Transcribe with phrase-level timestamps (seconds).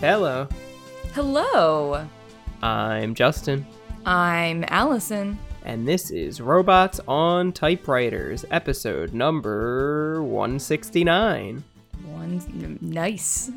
[0.00, 0.46] Hello,
[1.12, 2.06] Hello,
[2.62, 3.66] I'm Justin,
[4.06, 5.38] I'm Allison.
[5.64, 11.64] and this is Robots on Typewriters, episode number 169.
[12.04, 13.50] One nice,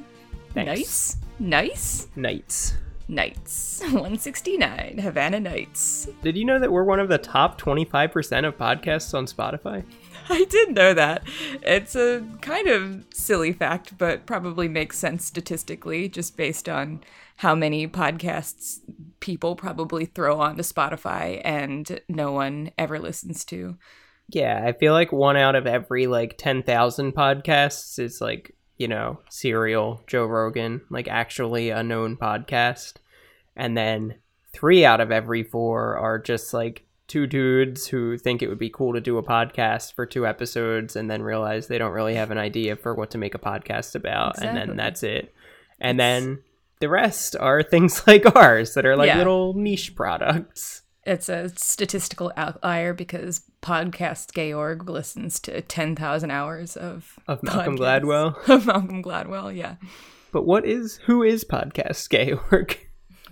[0.53, 1.17] Thanks.
[1.39, 2.73] nice, nice Nights.
[3.07, 3.81] nights.
[3.91, 6.07] 169 Havana Nights.
[6.23, 9.83] Did you know that we're one of the top 25% of podcasts on Spotify?
[10.33, 11.23] I did know that.
[11.61, 17.03] It's a kind of silly fact, but probably makes sense statistically, just based on
[17.37, 18.79] how many podcasts
[19.19, 23.77] people probably throw onto Spotify and no one ever listens to.
[24.29, 29.19] Yeah, I feel like one out of every like 10,000 podcasts is like, you know,
[29.29, 32.93] serial Joe Rogan, like actually a known podcast.
[33.57, 34.19] And then
[34.53, 38.69] three out of every four are just like two dudes who think it would be
[38.69, 42.31] cool to do a podcast for two episodes and then realize they don't really have
[42.31, 44.41] an idea for what to make a podcast about.
[44.41, 45.33] And then that's it.
[45.79, 46.39] And then
[46.79, 49.17] the rest are things like ours that are like Yeah.
[49.17, 50.83] little niche products.
[51.03, 58.01] It's a statistical outlier because Podcast Georg listens to 10,000 hours of Of Malcolm podcasts.
[58.03, 58.49] Gladwell.
[58.55, 59.75] Of Malcolm Gladwell, yeah.
[60.31, 62.77] But what is, who is Podcast Georg?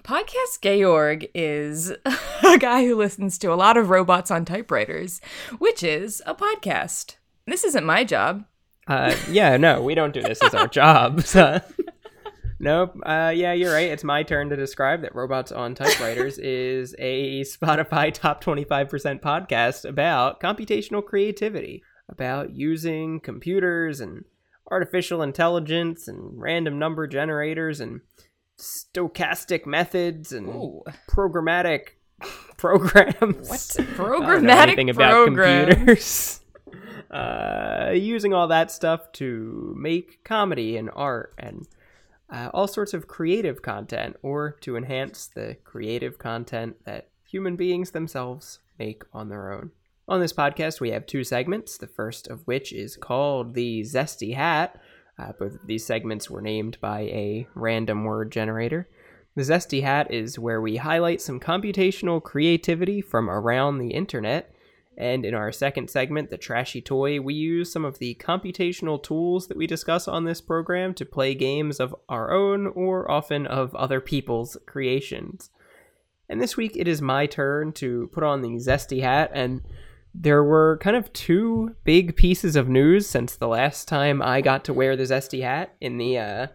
[0.10, 1.92] Podcast Georg is
[2.44, 5.22] a guy who listens to a lot of robots on typewriters,
[5.60, 7.18] which is a podcast.
[7.46, 8.44] This isn't my job.
[8.88, 11.36] Uh, yeah, no, we don't do this as our jobs.
[12.60, 12.98] nope.
[13.06, 13.92] Uh, yeah, you're right.
[13.92, 19.88] It's my turn to describe that Robots on Typewriters is a Spotify top 25% podcast
[19.88, 24.26] about computational creativity, about using computers and
[24.72, 28.02] artificial intelligence and random number generators and
[28.60, 30.84] stochastic methods and Ooh.
[31.10, 31.90] programmatic
[32.58, 33.50] programs.
[33.50, 33.76] What?
[33.80, 35.76] I don't know Programmatic about programs.
[35.76, 36.40] computers.
[37.12, 41.68] uh, using all that stuff to make comedy and art and
[42.32, 47.90] uh, all sorts of creative content, or to enhance the creative content that human beings
[47.92, 49.72] themselves make on their own.
[50.08, 54.36] On this podcast, we have two segments, the first of which is called the Zesty
[54.36, 54.80] Hat.
[55.20, 58.88] Uh, both of these segments were named by a random word generator.
[59.36, 64.54] The Zesty Hat is where we highlight some computational creativity from around the internet.
[64.98, 69.48] And in our second segment, The Trashy Toy, we use some of the computational tools
[69.48, 73.74] that we discuss on this program to play games of our own or often of
[73.76, 75.52] other people's creations.
[76.28, 79.62] And this week it is my turn to put on the Zesty Hat, and
[80.14, 84.66] there were kind of two big pieces of news since the last time I got
[84.66, 86.48] to wear the Zesty Hat in the uh,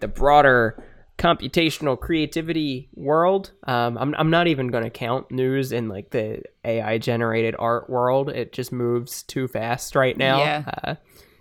[0.00, 0.82] the broader
[1.18, 3.52] computational creativity world.
[3.64, 7.90] Um, I'm I'm not even going to count news in like the AI generated art
[7.90, 8.30] world.
[8.30, 10.38] It just moves too fast right now.
[10.38, 10.64] Yeah.
[10.82, 10.94] Uh,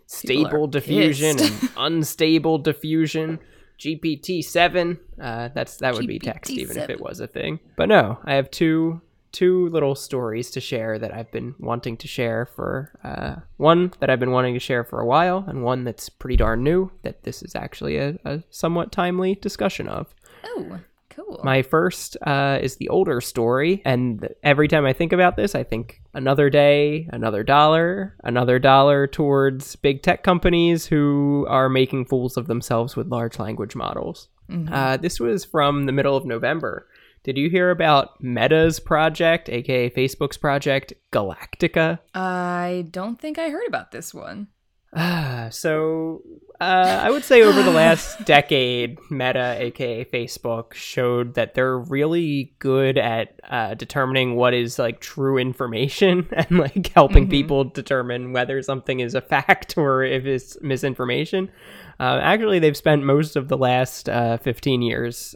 [0.06, 3.40] stable diffusion and unstable diffusion.
[3.80, 5.00] GPT seven.
[5.20, 7.60] Uh, that's that would be text even if it was a thing.
[7.78, 9.02] But no, I have two
[9.32, 14.10] two little stories to share that I've been wanting to share for uh, one that
[14.10, 17.24] I've been wanting to share for a while, and one that's pretty darn new that
[17.24, 20.14] this is actually a, a somewhat timely discussion of.
[20.44, 20.80] Oh,
[21.10, 21.42] cool.
[21.44, 25.64] My first uh, is the older story, and every time I think about this, I
[25.64, 32.38] think another day, another dollar, another dollar towards big tech companies who are making fools
[32.38, 34.28] of themselves with large language models.
[34.74, 36.88] Uh, this was from the middle of November.
[37.24, 42.00] Did you hear about Meta's project, aka Facebook's project, Galactica?
[42.14, 44.48] I don't think I heard about this one.
[44.96, 46.24] Ah, so
[46.60, 52.56] uh, I would say over the last decade, Meta, aka Facebook, showed that they're really
[52.58, 57.32] good at uh, determining what is like true information and like helping Mhm.
[57.32, 61.52] people determine whether something is a fact or if it's misinformation.
[62.00, 65.36] Uh, actually, they've spent most of the last uh, 15 years,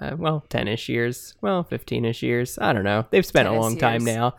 [0.00, 3.06] uh, well, 10 ish years, well, 15 ish years, I don't know.
[3.10, 4.34] They've spent a 10-ish long time now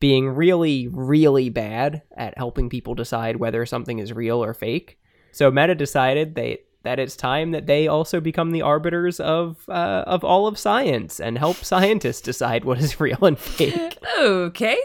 [0.00, 4.98] being really, really bad at helping people decide whether something is real or fake.
[5.30, 10.02] So Meta decided they that it's time that they also become the arbiters of uh,
[10.06, 13.98] of all of science and help scientists decide what is real and fake.
[14.18, 14.78] Okay.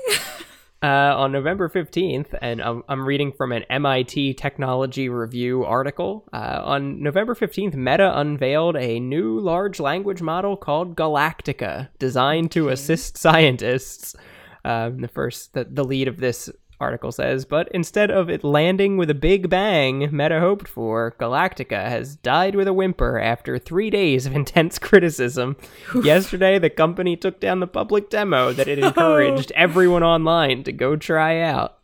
[0.84, 6.30] Uh, on November 15th, and I'm, I'm reading from an MIT Technology Review article.
[6.32, 12.70] Uh, on November 15th, Meta unveiled a new large language model called Galactica, designed to
[12.70, 14.16] assist scientists.
[14.64, 16.48] Um, the first, the, the lead of this
[16.80, 21.90] article says, but instead of it landing with a big bang Meta hoped for, Galactica
[21.90, 25.56] has died with a whimper after three days of intense criticism.
[26.04, 30.96] Yesterday, the company took down the public demo that it encouraged everyone online to go
[30.96, 31.84] try out.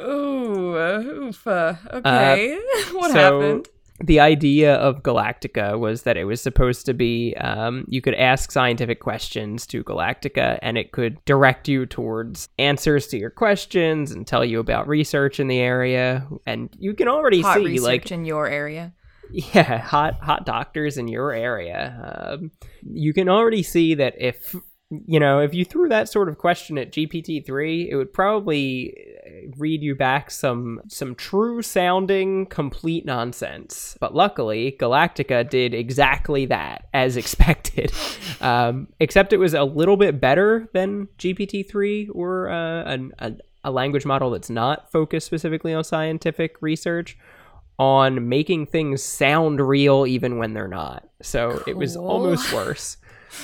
[0.00, 1.46] Ooh, uh, oof.
[1.46, 2.58] uh, okay.
[2.92, 3.68] what so- happened?
[4.02, 8.50] The idea of Galactica was that it was supposed to be um, you could ask
[8.50, 14.26] scientific questions to Galactica and it could direct you towards answers to your questions and
[14.26, 16.26] tell you about research in the area.
[16.46, 18.92] And you can already Hot see research like in your area.
[19.30, 22.28] yeah, hot hot doctors in your area.
[22.32, 22.50] Um,
[22.82, 24.54] you can already see that if
[24.90, 28.94] you know if you threw that sort of question at GPT three, it would probably
[29.56, 33.96] read you back some some true sounding complete nonsense.
[34.00, 37.92] But luckily, Galactica did exactly that as expected.
[38.40, 43.32] Um, except it was a little bit better than GPT three or uh, an, a
[43.64, 47.16] a language model that's not focused specifically on scientific research
[47.78, 51.08] on making things sound real even when they're not.
[51.22, 52.96] So it was almost worse.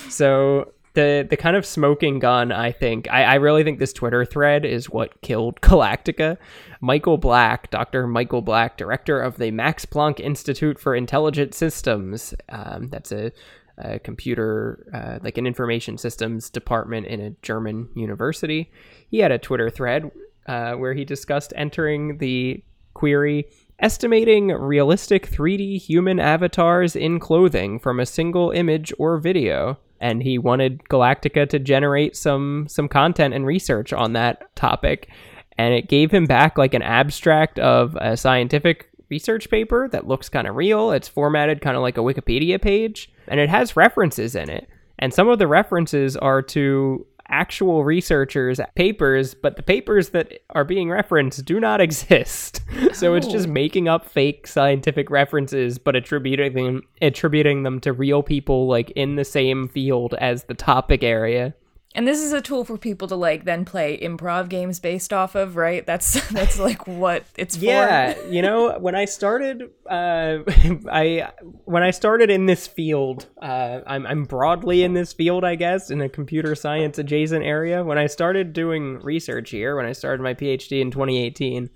[0.08, 4.24] So the the kind of smoking gun, I think, I, I really think this Twitter
[4.24, 6.36] thread is what killed Galactica.
[6.80, 8.08] Michael Black, Dr.
[8.08, 12.34] Michael Black, director of the Max Planck Institute for Intelligent Systems.
[12.48, 13.30] Um, that's a,
[13.78, 18.72] a computer, uh, like an information systems department in a German university.
[19.08, 20.10] He had a Twitter thread
[20.48, 23.46] uh, where he discussed entering the query
[23.78, 29.78] estimating realistic 3D human avatars in clothing from a single image or video.
[30.00, 35.08] And he wanted Galactica to generate some some content and research on that topic.
[35.56, 40.28] And it gave him back like an abstract of a scientific research paper that looks
[40.28, 40.92] kind of real.
[40.92, 44.68] It's formatted kind of like a Wikipedia page, and it has references in it.
[44.98, 50.64] And some of the references are to actual researchers' papers, but the papers that are
[50.64, 52.60] being referenced do not exist.
[52.92, 53.52] so it's just Oh.
[53.52, 59.16] making up fake scientific references, but attributing them attributing them to real people like in
[59.16, 61.54] the same field as the topic area.
[61.98, 65.34] And this is a tool for people to like then play improv games based off
[65.34, 65.84] of, right?
[65.84, 67.64] That's that's like what it's for.
[67.64, 70.38] Yeah, you know, when I started, uh,
[70.88, 71.32] I
[71.64, 75.90] when I started in this field, uh, I'm I'm broadly in this field, I guess,
[75.90, 77.82] in a computer science adjacent area.
[77.82, 81.68] When I started doing research here, when I started my PhD in 2018.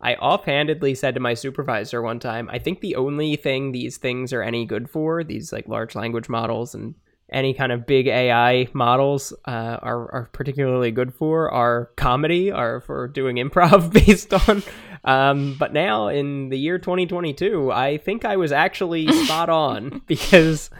[0.00, 4.32] I offhandedly said to my supervisor one time, I think the only thing these things
[4.32, 6.94] are any good for, these like large language models and
[7.30, 12.80] any kind of big AI models uh, are, are particularly good for are comedy, are
[12.80, 14.62] for doing improv based on.
[15.04, 20.70] Um, but now in the year 2022, I think I was actually spot on because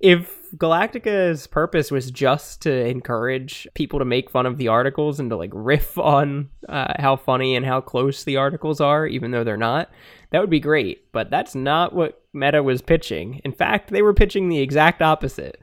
[0.00, 5.30] if Galactica's purpose was just to encourage people to make fun of the articles and
[5.30, 9.44] to like riff on uh, how funny and how close the articles are, even though
[9.44, 9.90] they're not,
[10.30, 11.10] that would be great.
[11.12, 13.40] But that's not what Meta was pitching.
[13.44, 15.60] In fact, they were pitching the exact opposite.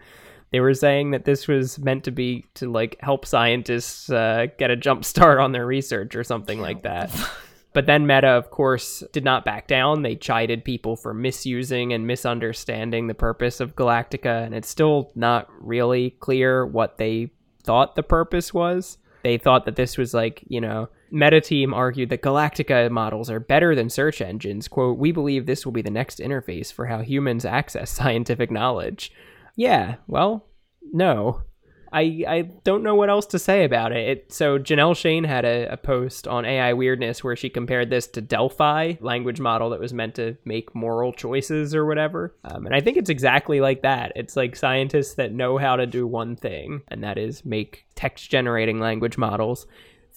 [0.55, 4.71] They were saying that this was meant to be to like help scientists uh, get
[4.71, 7.11] a jump start on their research or something like that.
[7.73, 10.01] But then Meta, of course, did not back down.
[10.01, 15.49] They chided people for misusing and misunderstanding the purpose of Galactica, and it's still not
[15.59, 17.31] really clear what they
[17.63, 18.97] thought the purpose was.
[19.25, 23.41] They thought that this was like, you know, Meta team argued that Galactica models are
[23.41, 24.69] better than search engines.
[24.69, 29.11] Quote, we believe this will be the next interface for how humans access scientific knowledge.
[29.55, 30.47] Yeah, well,
[30.91, 31.41] no.
[31.95, 34.09] I, I don't know what else to say about it.
[34.09, 38.05] it so Janelle Shane had a, a post on AI weirdness where she compared this
[38.07, 42.35] to Delphi, language model that was meant to make moral choices or whatever.
[42.43, 44.11] Um, and I think it's exactly like that.
[44.17, 48.29] It's like scientists that know how to do one thing, and that is make text
[48.29, 49.65] generating language models,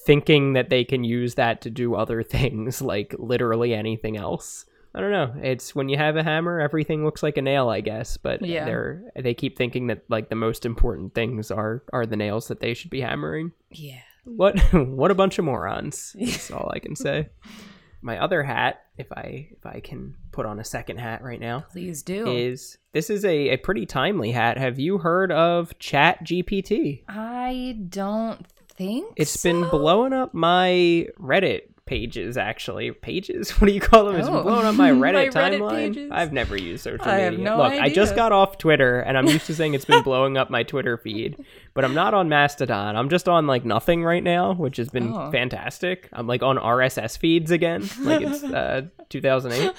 [0.05, 4.65] thinking that they can use that to do other things, like literally anything else.
[4.99, 5.33] I don't know.
[5.43, 8.17] It's when you have a hammer, everything looks like a nail, I guess.
[8.17, 8.65] But Yeah.
[8.65, 12.59] they're they keep thinking that like the most important things are are the nails that
[12.61, 13.53] they should be hammering.
[13.71, 14.01] Yeah.
[14.25, 16.17] What what a bunch of morons.
[16.19, 17.29] That's all I can say.
[18.01, 21.65] My other hat, if I if I can put on a second hat right now,
[21.73, 22.27] Please do.
[22.33, 24.59] is this is a, a pretty timely hat.
[24.59, 27.03] Have you heard of Chat GPT?
[27.09, 32.93] I don't think It's been blowing up my Reddit pages actually.
[32.93, 33.51] Pages?
[33.59, 34.17] What do you call them?
[34.17, 34.43] It's Oh.
[34.43, 35.71] blowing up my My Reddit Reddit timeline.
[35.95, 36.11] pages.
[36.13, 37.25] I've never used social I media.
[37.31, 40.03] have no Look, I just got off Twitter and I'm used to saying it's been
[40.11, 42.95] blowing up my Twitter feed, but I'm not on Mastodon.
[42.97, 45.31] I'm just on like nothing right now, which has been Oh.
[45.33, 46.09] fantastic.
[46.13, 49.73] I'm like on RSS feeds again, like it's uh 2008.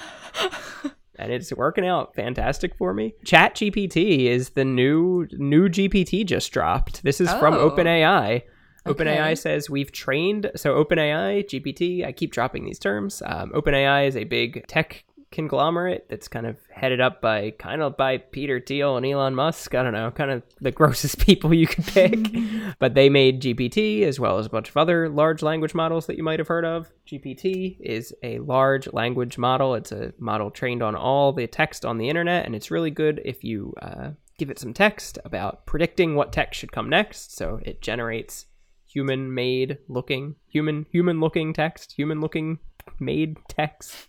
[1.16, 3.14] and it's working out fantastic for me.
[3.24, 7.02] Chat GPT is the new new GPT just dropped.
[7.02, 7.70] This is from Oh.
[7.70, 7.76] OpenAI.
[7.76, 8.42] OpenAI
[8.86, 9.34] Okay.
[9.34, 12.04] says we've trained so OpenAI GPT.
[12.04, 13.22] I keep dropping these terms.
[13.24, 17.96] Um, OpenAI is a big tech conglomerate that's kind of headed up by kind of
[17.96, 19.74] by Peter Thiel and Elon Musk.
[19.74, 22.18] I don't know, kind of the grossest people you could pick.
[22.78, 26.16] but they made GPT as well as a bunch of other large language models that
[26.16, 26.92] you might have heard of.
[27.06, 29.74] GPT is a large language model.
[29.74, 33.20] It's a model trained on all the text on the internet, and it's really good
[33.24, 37.36] if you uh, give it some text about predicting what text should come next.
[37.36, 38.46] So it generates
[38.92, 42.58] human made looking human human looking text human looking
[42.98, 44.08] made text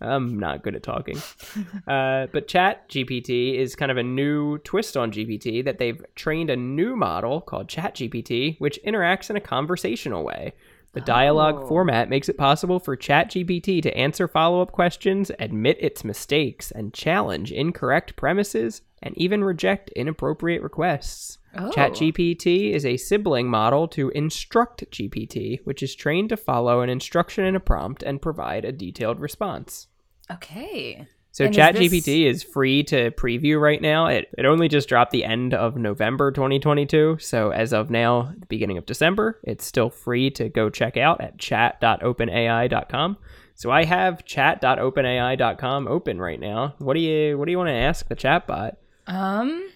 [0.00, 1.16] i'm not good at talking
[1.88, 6.50] uh, but chat gpt is kind of a new twist on gpt that they've trained
[6.50, 10.52] a new model called chat gpt which interacts in a conversational way
[10.92, 11.66] the dialogue Oh.
[11.66, 16.94] format makes it possible for ChatGPT to answer follow up questions, admit its mistakes, and
[16.94, 21.36] challenge incorrect premises, and even reject inappropriate requests.
[21.58, 21.70] Oh.
[21.70, 27.44] ChatGPT is a sibling model to Instruct GPT, which is trained to follow an instruction
[27.44, 29.88] in a prompt and provide a detailed response.
[30.30, 31.06] Okay.
[31.36, 34.06] So And is ChatGPT is free to preview right now.
[34.06, 37.18] It it only just dropped the end of November 2022.
[37.20, 41.20] So as of now, the beginning of December, it's still free to go check out
[41.20, 43.18] at chat.openai.com.
[43.54, 46.74] So I have chat.openai.com open right now.
[46.78, 48.76] What do you what do you want to ask the chatbot?
[49.06, 49.68] Um,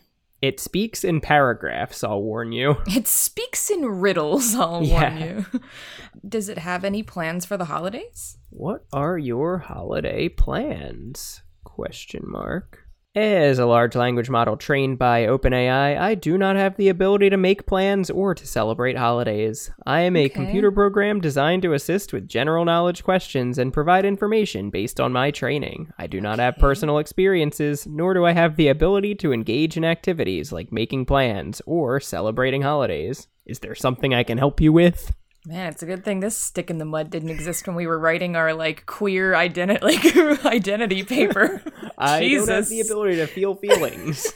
[0.43, 2.77] It speaks in paragraphs, I'll warn you.
[2.87, 4.55] it speaks in riddles.
[4.55, 5.11] I'll Yeah.
[5.19, 5.61] warn you.
[6.29, 8.39] Does it have any plans for the holidays?
[8.49, 11.43] What are your holiday plans?
[11.65, 12.87] Question mark.
[13.17, 17.37] As a large language model trained by OpenAI, I do not have the ability to
[17.37, 19.73] make plans or to celebrate holidays.
[19.85, 24.71] I am a computer program designed to assist with general knowledge questions and provide information
[24.71, 25.93] based on my training.
[25.99, 29.85] I do not have personal experiences, nor do I have the ability to engage in
[29.85, 33.27] activities like making plans or celebrating holidays.
[33.45, 35.13] Is there something I can help you with?
[35.47, 37.99] Man, it's a good thing this stick in the mud didn't exist when we were
[37.99, 41.63] writing our like queer identity like identity paper.
[41.97, 42.47] I Jesus.
[42.47, 44.27] don't have the ability to feel feelings.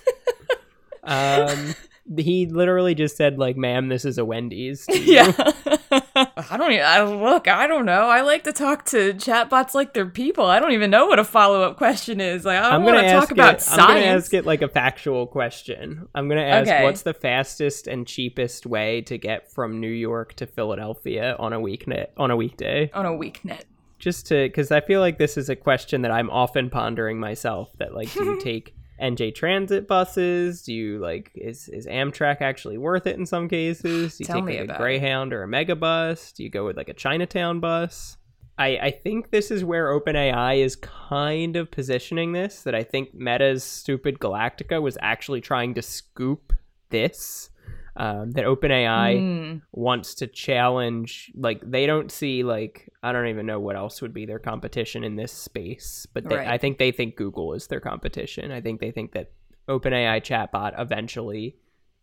[1.05, 1.75] um,
[2.19, 5.33] he literally just said like, "Ma'am, this is a Wendy's." yeah.
[6.17, 8.09] I don't even I, look, I don't know.
[8.09, 10.45] I like to talk to chatbots like they're people.
[10.47, 12.45] I don't even know what a follow-up question is.
[12.45, 13.61] Like I gonna want to talk about it.
[13.63, 13.81] science.
[13.81, 16.07] I'm gonna ask it like a factual question.
[16.15, 16.85] I'm gonna ask, Okay.
[16.85, 21.59] "What's the fastest and cheapest way to get from New York to Philadelphia on a
[21.61, 23.63] weeknight on a weekday?" on a weeknet.
[23.99, 27.71] Just to, because I feel like this is a question that I'm often pondering myself.
[27.79, 30.63] That like, do you take NJ Transit buses?
[30.63, 34.17] Do you like is is Amtrak actually worth it in some cases?
[34.17, 34.83] Do you Tell take me like a about it.
[34.83, 36.33] Greyhound or a Mega bus?
[36.33, 38.17] Do you go with like a Chinatown bus?
[38.57, 42.63] I, I think this is where OpenAI is kind of positioning this.
[42.63, 46.53] That I think Meta's stupid Galactica was actually trying to scoop
[46.91, 47.51] this.
[47.97, 49.63] Um, that OpenAI Mm.
[49.71, 54.13] wants to challenge like they don't see like I don't even know what else would
[54.13, 56.49] be their competition in this space, but they, Right.
[56.49, 58.51] I think they think Google is their competition.
[58.51, 59.31] I think they think that
[59.69, 61.57] OpenAI chatbot eventually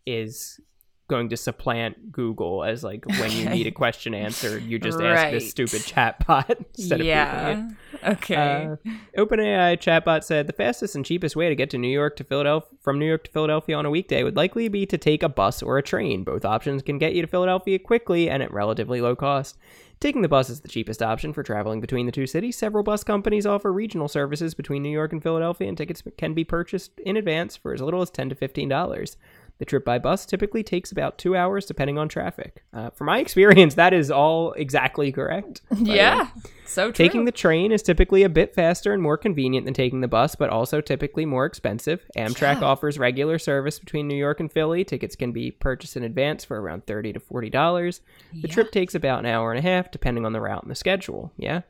[0.05, 0.61] is
[1.09, 5.29] going to supplant Google as like when you need a question answered, you just ask
[5.31, 7.90] this stupid chatbot instead of Googling it.
[8.11, 8.35] Okay.
[8.35, 8.75] Uh,
[9.17, 12.69] OpenAI chatbot said the fastest and cheapest way to get to New York to Philadelphia
[12.79, 15.61] from New York to Philadelphia on a weekday would likely be to take a bus
[15.61, 16.23] or a train.
[16.23, 19.57] Both options can get you to Philadelphia quickly and at relatively low cost.
[19.99, 22.57] Taking the bus is the cheapest option for traveling between the two cities.
[22.57, 26.43] Several bus companies offer regional services between New York and Philadelphia, and tickets can be
[26.43, 29.15] purchased in advance for as little as ten to fifteen dollars.
[29.61, 32.63] The trip by bus typically takes about two hours, depending on traffic.
[32.73, 35.61] Uh, from my experience, that is all exactly correct.
[35.69, 35.95] by the way.
[35.97, 36.27] yeah.
[36.65, 36.93] So true.
[37.05, 40.33] Taking the train is typically a bit faster and more convenient than taking the bus,
[40.33, 42.03] but also typically more expensive.
[42.17, 42.65] Amtrak Yeah.
[42.65, 44.83] offers regular service between New York and Philly.
[44.83, 48.01] Tickets can be purchased in advance for around thirty to forty dollars.
[48.33, 48.53] The Yeah.
[48.55, 51.31] trip takes about an hour and a half, depending on the route and the schedule.
[51.37, 51.61] Yeah.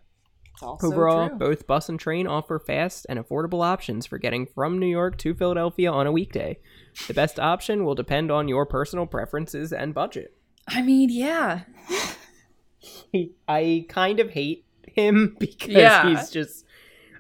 [0.62, 1.38] Also Overall, true.
[1.38, 5.34] both bus and train offer fast and affordable options for getting from New York to
[5.34, 6.60] Philadelphia on a weekday.
[7.08, 10.36] The best option will depend on your personal preferences and budget.
[10.68, 11.62] I mean, yeah.
[13.48, 16.10] I kind of hate him because Yeah.
[16.10, 16.66] he's just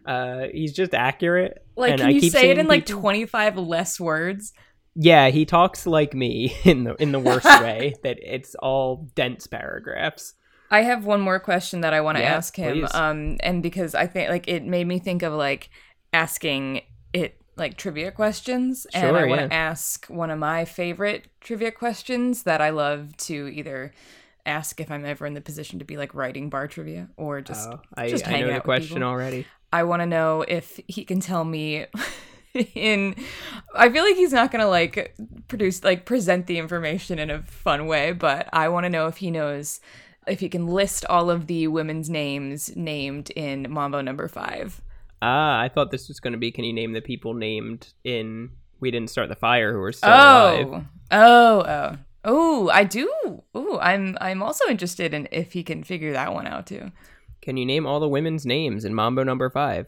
[0.06, 1.66] uh he's just accurate.
[1.76, 4.54] Like, and can I you keep say it seeing in like 25 less words?
[4.96, 9.48] Yeah, he talks like me in the in the worst way that it's all dense
[9.48, 10.34] paragraphs.
[10.72, 12.74] I have one more question that I want to Yeah, ask him.
[12.74, 12.92] please.
[12.92, 15.70] Um, and because I think like it made me think of like
[16.14, 16.82] asking
[17.14, 21.72] it like trivia questions, and I Sure, want to ask one of my favorite trivia
[21.72, 23.94] questions that I love to either
[24.46, 27.70] ask if I'm ever in the position to be like writing bar trivia or just
[27.70, 29.52] Oh, I, just I know out with question already.
[29.74, 31.86] I want to know if he can tell me
[32.76, 33.16] in
[33.76, 35.16] I feel like he's not going to like
[35.48, 39.18] produce like present the information in a fun way, but I want to know if
[39.18, 39.80] he knows
[40.28, 44.82] if you can list all of the women's names named in Mambo number five.
[45.22, 48.52] Ah, I thought this was going to be can you name the people named in
[48.80, 50.14] We Didn't Start the Fire who are still oh.
[50.14, 50.86] alive?
[51.12, 51.98] Oh, oh.
[52.24, 53.12] Oh, I do.
[53.56, 56.92] Oh, I'm I'm also interested in if he can figure that one out too.
[57.42, 59.88] Can you name all the women's names in Mambo number 5?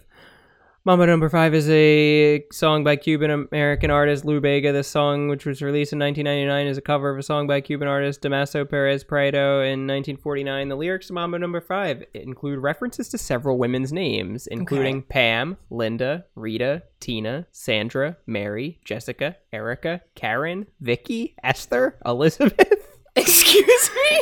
[0.85, 4.73] Mambo Number Five is a song by Cuban American artist Lou Bega.
[4.73, 7.87] This song, which was released in 1999, is a cover of a song by Cuban
[7.87, 10.67] artist Damaso Perez Prado in 1949.
[10.67, 15.05] The lyrics to Mambo Number Five include references to several women's names, including okay.
[15.07, 22.99] Pam, Linda, Rita, Tina, Sandra, Mary, Jessica, Erica, Karen, Vicky, Esther, Elizabeth.
[23.15, 24.21] Excuse me?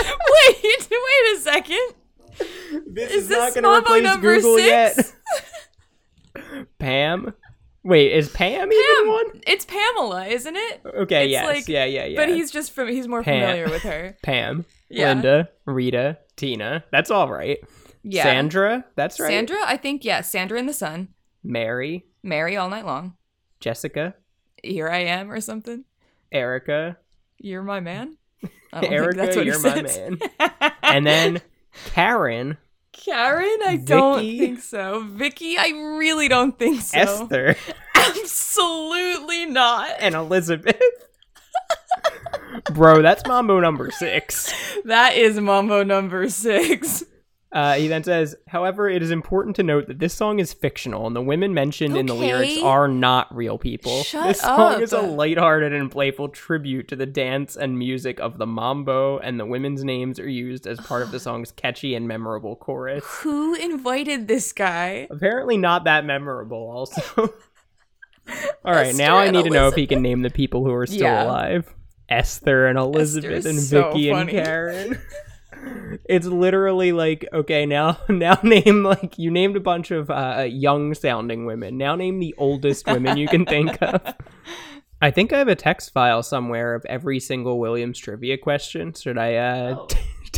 [0.00, 2.05] wait, wait a second.
[2.86, 5.14] This Is is, this not going to replace Google six?
[6.36, 6.66] yet.
[6.78, 7.32] Pam.
[7.82, 9.08] Wait, is Pam, even Pam.
[9.08, 9.40] one?
[9.46, 10.80] It's Pamela, isn't it?
[10.84, 12.16] Okay, It's yes, like- yeah, yeah, yeah.
[12.16, 13.40] But he's just from he's more Pam.
[13.42, 14.16] familiar with her.
[14.22, 15.08] Pam, Yeah.
[15.12, 16.84] Linda, Rita, Tina.
[16.90, 17.58] That's all right.
[18.02, 18.24] Yeah.
[18.24, 18.84] Sandra.
[18.96, 19.28] That's right.
[19.30, 21.08] Sandra, I think yeah, Sandra in the Sun.
[21.44, 23.14] Mary, Mary all night long.
[23.60, 24.14] Jessica,
[24.64, 25.84] Here I am or something.
[26.32, 26.96] Erica,
[27.38, 28.16] You're my man.
[28.72, 29.12] Erica.
[29.12, 30.18] think that's what you're my man.
[30.82, 31.40] and then
[31.86, 32.58] Karen,
[32.92, 35.00] Karen, I don't think so.
[35.08, 35.68] Vicky, I
[35.98, 36.98] really don't think so.
[36.98, 37.56] Esther,
[37.94, 39.90] Absolutely not.
[40.00, 40.80] and Elizabeth.
[42.72, 44.52] Bro, that's Mambo number six.
[44.84, 47.04] That is Mambo number six.
[47.52, 51.06] Uh, he then says, however, it is important to note that this song is fictional
[51.06, 54.02] and the women mentioned in the lyrics are not real people.
[54.02, 54.80] Shut this song up.
[54.82, 59.38] is a lighthearted and playful tribute to the dance and music of the mambo, and
[59.38, 63.04] the women's names are used as part of the song's catchy and memorable chorus.
[63.22, 65.06] Who invited this guy?
[65.08, 67.02] Apparently, not that memorable, also.
[68.64, 70.74] All right, Esther now I need to know if he can name the people who
[70.74, 71.24] are still Yeah.
[71.24, 71.72] alive.
[72.08, 74.28] Esther and Elizabeth and so Vicky and.
[74.28, 74.98] Karen.
[76.04, 80.94] it's literally like okay now now name like you named a bunch of uh, young
[80.94, 81.76] sounding women.
[81.78, 84.14] Now name the oldest women you can think of.
[85.02, 88.94] I think i have a text file somewhere of every single williams trivia question.
[88.94, 89.88] Should i uh Oh.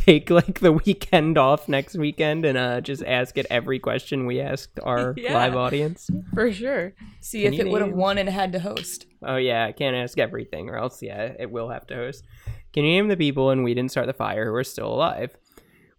[0.06, 4.40] Take like the weekend off next weekend and uh just ask it every question we
[4.40, 5.34] asked our Yeah.
[5.34, 6.94] live audience For sure.
[7.20, 9.06] See Can if it would have won and had to host.
[9.22, 12.24] Oh yeah, I can't ask everything, or else yeah, it will have to host.
[12.72, 15.36] Can you name the people in "We Didn't Start the Fire" who are still alive?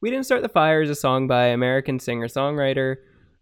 [0.02, 2.98] "We Didn't Start the Fire" is a song by American singer-songwriter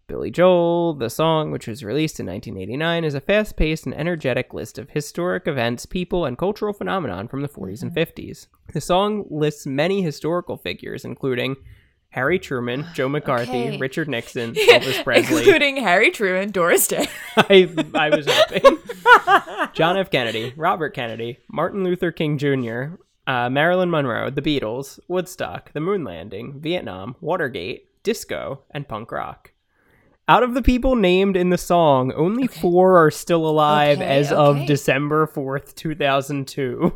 [0.08, 0.94] Billy Joel.
[0.94, 5.46] The song, which was released in 1989, is a fast-paced and energetic list of historic
[5.46, 8.46] events, people, and cultural phenomenon from the 40s and 50s.
[8.72, 11.56] The song lists many historical figures, including
[12.10, 13.78] Harry Truman, Joe McCarthy, Okay.
[13.78, 15.38] Richard Nixon, Elvis Presley.
[15.38, 17.06] Including Harry Truman, Doris Day.
[17.36, 18.78] I, I was hoping.
[19.74, 20.10] John F.
[20.10, 26.02] Kennedy, Robert Kennedy, Martin Luther King Jr., uh, Marilyn Monroe, the Beatles, Woodstock, the moon
[26.02, 29.52] landing, Vietnam, Watergate, disco, and punk rock.
[30.28, 34.30] Out of the people named in the song, only four are still alive Okay, as
[34.30, 34.66] of.
[34.66, 36.94] December 4th, 2002.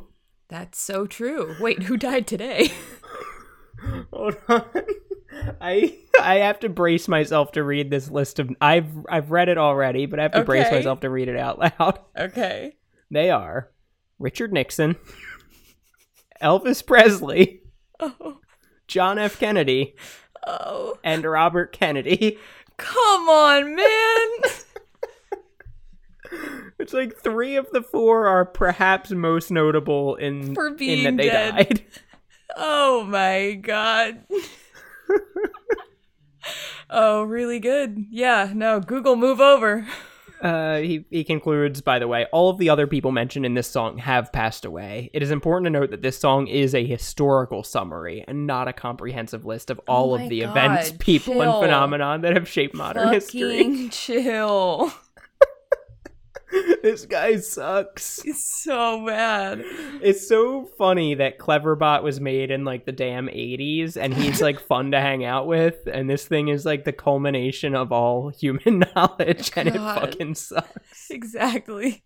[0.49, 1.57] That's so true.
[1.59, 2.71] Wait, who died today?
[4.12, 4.64] Hold on.
[5.62, 9.57] I I have to brace myself to read this list of I've I've read it
[9.57, 11.99] already, but I have to brace myself to read it out loud.
[12.18, 12.77] okay.
[13.11, 13.71] They are
[14.18, 14.97] Richard Nixon,
[16.42, 17.62] Elvis Presley,
[17.99, 18.40] Oh.
[18.88, 19.38] John F.
[19.40, 19.95] Kennedy,
[20.47, 20.99] Oh.
[21.03, 22.38] and Robert Kennedy.
[22.83, 24.29] Come on, man.
[26.79, 31.16] It's like three of the four are perhaps most notable in, For in being that
[31.16, 31.55] they dead.
[31.55, 31.85] died.
[32.57, 34.25] oh my god.
[36.90, 38.07] oh, really good.
[38.11, 39.87] Yeah, no, Google move over.
[40.43, 43.69] Uh, he, he concludes, by the way, all of the other people mentioned in this
[43.69, 45.09] song have passed away.
[45.15, 48.73] It is important to note that this song is a historical summary and not a
[48.73, 51.61] comprehensive list of all Oh of the God, events, people, and chill.
[51.63, 53.59] phenomenon that have shaped modern history.
[53.59, 54.93] Fucking chill.
[56.83, 58.23] this guy sucks.
[58.23, 59.62] He's so bad.
[60.03, 64.61] It's so funny that Cleverbot was made in like the damn 80s and he's like
[64.69, 68.85] fun to hang out with and this thing is like the culmination of all human
[68.97, 71.11] knowledge and it fucking sucks.
[71.11, 72.05] Exactly.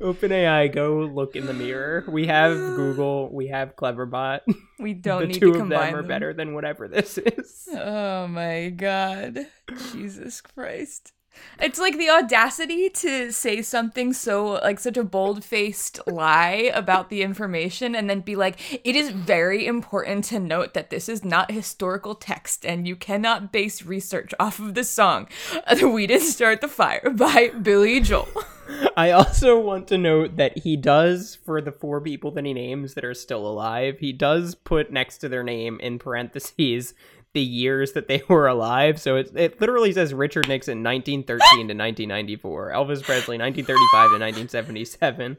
[0.00, 2.04] OpenAI go look in the mirror.
[2.08, 4.40] We have Google, we have Cleverbot.
[4.78, 6.08] We don't the need two to of combine them are them.
[6.08, 7.68] better than whatever this is.
[7.72, 9.46] Oh my god.
[9.92, 11.12] Jesus Christ.
[11.60, 17.22] It's like the audacity to say something so like such a bold-faced lie about the
[17.22, 21.50] information and then be like it is very important to note that this is not
[21.50, 25.28] historical text and you cannot base research off of the song
[25.82, 28.28] We Didn't Start the Fire by Billy Joel.
[28.96, 32.94] I also want to note that he does, for the four people that he names
[32.94, 36.94] that are still alive, he does put next to their name in parentheses,
[37.34, 39.00] the years that they were alive.
[39.00, 45.36] So it it literally says Richard Nixon 1913 to 1994, Elvis Presley 1935 to 1977,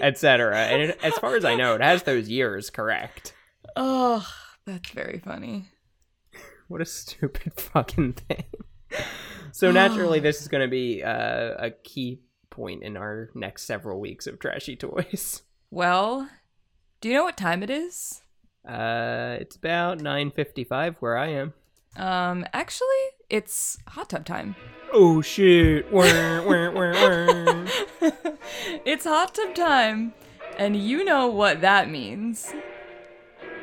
[0.00, 0.58] etc.
[0.58, 3.34] And it, as far as I know, it has those years correct.
[3.76, 4.26] Oh,
[4.66, 5.68] that's very funny.
[6.68, 8.44] What a stupid fucking thing.
[9.50, 14.00] So naturally, this is going to be uh, a key point in our next several
[14.00, 15.42] weeks of trashy toys.
[15.72, 16.28] Well,
[17.00, 18.19] do you know what time it is?
[18.66, 21.54] Uh, it's about 9:55 where I am.
[21.96, 22.86] Um, actually,
[23.28, 24.54] it's hot tub time.
[24.92, 25.90] Oh shit!
[25.92, 27.66] Wah, wah, wah, wah.
[28.84, 30.12] It's hot tub time,
[30.58, 32.52] and you know what that means.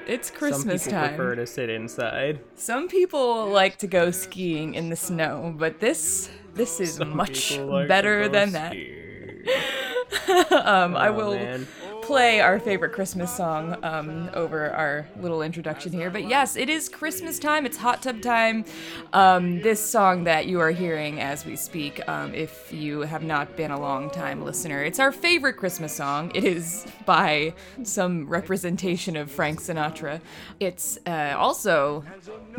[0.08, 0.92] It's Christmas time.
[0.92, 1.16] Some people time.
[1.16, 2.40] prefer to sit inside.
[2.56, 7.58] Some people like to go skiing in the snow, but this this is Some much
[7.58, 8.72] like better than that.
[10.52, 11.68] um, I Oh, will man.
[12.08, 16.10] Play our favorite Christmas song um, over our little introduction here.
[16.10, 17.66] But yes, it is Christmas time.
[17.66, 18.64] It's hot tub time.
[19.12, 23.58] Um, this song that you are hearing as we speak, um, if you have not
[23.58, 26.32] been a long time listener, it's our favorite Christmas song.
[26.34, 30.22] It is by some representation of Frank Sinatra.
[30.62, 32.06] It's uh, also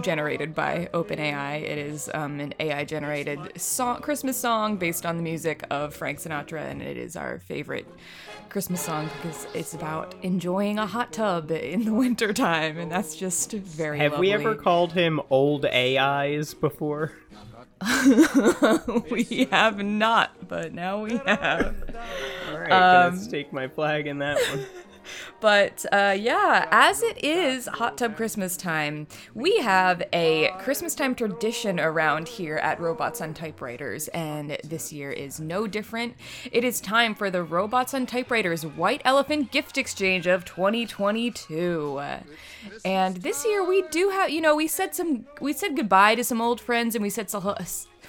[0.03, 1.63] generated by OpenAI.
[1.63, 6.19] It is um, an AI generated song, Christmas song based on the music of Frank
[6.19, 7.87] Sinatra, and it is our favorite
[8.49, 13.15] Christmas song because it's about enjoying a hot tub in the winter time, and that's
[13.17, 13.99] just very.
[13.99, 17.13] Have we ever called him old AIs before?
[19.11, 21.77] we have not, but now we have.
[22.51, 24.67] All right, Um, gonna stake my flag in that one.
[25.41, 31.15] But uh, yeah, as it is hot tub Christmas time, we have a Christmas time
[31.15, 36.15] tradition around here at Robots on Typewriters, and this year is no different.
[36.51, 42.01] It is time for the Robots on Typewriters White Elephant Gift Exchange of 2022.
[42.85, 46.25] And this year we do have, you know, we said some, we said goodbye to
[46.25, 47.57] some old friends, and we said so.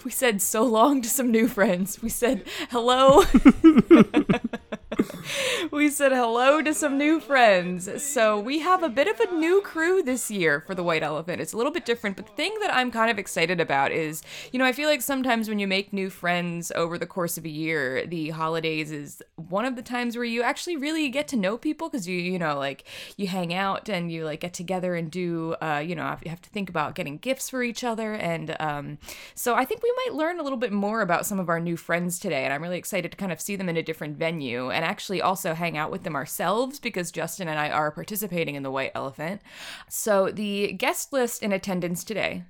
[0.05, 2.01] We said so long to some new friends.
[2.01, 3.25] We said hello
[5.71, 8.01] we said hello to some new friends.
[8.01, 11.41] So we have a bit of a new crew this year for the White Elephant.
[11.41, 14.23] It's a little bit different, but the thing that I'm kind of excited about is,
[14.51, 17.45] you know, I feel like sometimes when you make new friends over the course of
[17.45, 21.35] a year, the holidays is one of the times where you actually really get to
[21.35, 22.83] know people because you, you know, like
[23.15, 26.41] you hang out and you like get together and do, uh, you know, you have
[26.41, 28.13] to think about getting gifts for each other.
[28.13, 28.97] And um,
[29.35, 31.77] so I think we might learn a little bit more about some of our new
[31.77, 32.43] friends today.
[32.43, 35.21] And I'm really excited to kind of see them in a different venue and actually
[35.21, 38.93] also hang out with them ourselves because Justin and I are participating in the White
[38.95, 39.41] Elephant.
[39.89, 42.45] So the guest list in attendance today.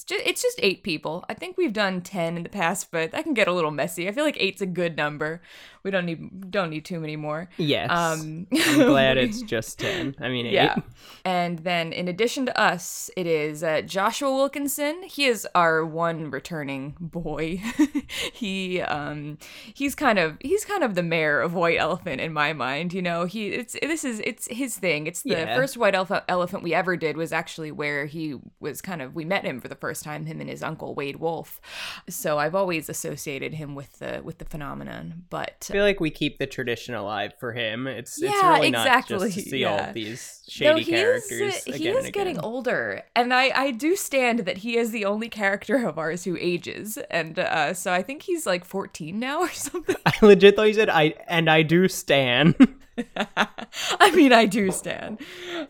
[0.00, 1.24] It's just, it's just eight people.
[1.28, 4.08] I think we've done ten in the past, but that can get a little messy.
[4.08, 5.42] I feel like eight's a good number.
[5.82, 7.48] We don't need don't need too many more.
[7.56, 7.90] Yes.
[7.90, 10.16] Um, I'm glad it's just 10.
[10.20, 10.52] I mean, eight.
[10.52, 10.76] yeah.
[11.24, 15.02] And then in addition to us, it is uh, Joshua Wilkinson.
[15.04, 17.62] He is our one returning boy.
[18.32, 19.38] he um
[19.74, 23.02] he's kind of he's kind of the mayor of White Elephant in my mind, you
[23.02, 23.24] know.
[23.24, 25.06] He it's this is it's his thing.
[25.06, 25.56] It's the Yeah.
[25.56, 29.24] first White Elef- Elephant we ever did was actually where he was kind of we
[29.24, 31.60] met him for the first time him and his uncle Wade Wolf.
[32.08, 36.10] So I've always associated him with the with the phenomenon, but I feel like we
[36.10, 37.86] keep the tradition alive for him.
[37.86, 39.88] It's it's Yeah, really not just exactly, to see all yeah.
[39.88, 43.96] of these shady he characters is, again he is getting older, and I I do
[43.96, 48.02] stand that he is the only character of ours who ages, and uh, so I
[48.02, 49.96] think he's like fourteen now or something.
[50.06, 52.54] I legit thought you said I and I do stan.
[53.16, 55.20] I mean, I do stand,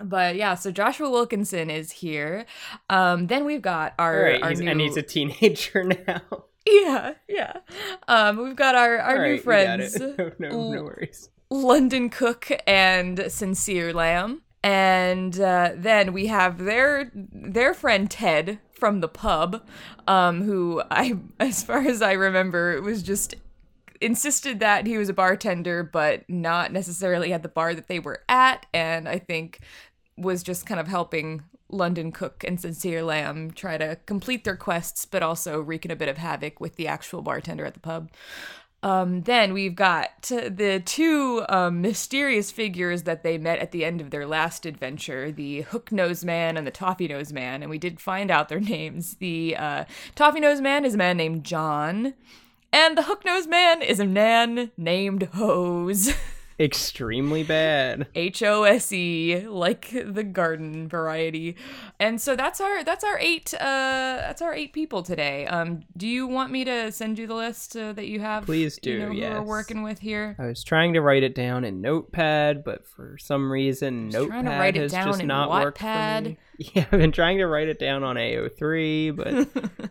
[0.02, 0.54] but yeah.
[0.54, 2.46] So Joshua Wilkinson is here.
[2.88, 6.22] Um, then we've got our, right, our he's, new and he's a teenager now.
[6.66, 7.58] yeah yeah.
[8.08, 9.98] Um, we've got our our All new right, friends.
[10.18, 11.30] no, no worries.
[11.50, 14.42] London Cook and Sincere Lamb.
[14.62, 19.66] And uh, then we have their their friend Ted from the pub,
[20.06, 23.34] um, who I, as far as I remember, was just
[24.00, 28.22] insisted that he was a bartender, but not necessarily at the bar that they were
[28.28, 29.60] at, and I think
[30.16, 35.04] was just kind of helping London Cook and Sincere Lamb try to complete their quests,
[35.04, 38.10] but also wreaking a bit of havoc with the actual bartender at the pub.
[38.82, 44.00] Um, then we've got the two um, mysterious figures that they met at the end
[44.00, 47.78] of their last adventure the Hook Nose Man and the Toffee Nose Man, and we
[47.78, 49.16] did find out their names.
[49.16, 49.84] The uh,
[50.14, 52.14] Toffee Nose Man is a man named John,
[52.72, 56.14] and the Hook Nose Man is a man named Hose.
[56.60, 58.08] Extremely bad.
[58.14, 61.56] H O S E, like the garden variety.
[61.98, 63.58] And so that's our that's our eight uh
[64.20, 65.46] that's our eight people today.
[65.46, 68.44] Um, do you want me to send you the list uh, that you have?
[68.44, 70.36] Please do, You know, who we're working with here.
[70.38, 74.44] I was trying to write it down in Notepad, but for some reason, Notepad trying
[74.44, 76.36] to write it has down just not worked for me.
[76.58, 79.90] Yeah, I've been trying to write it down on AO3, but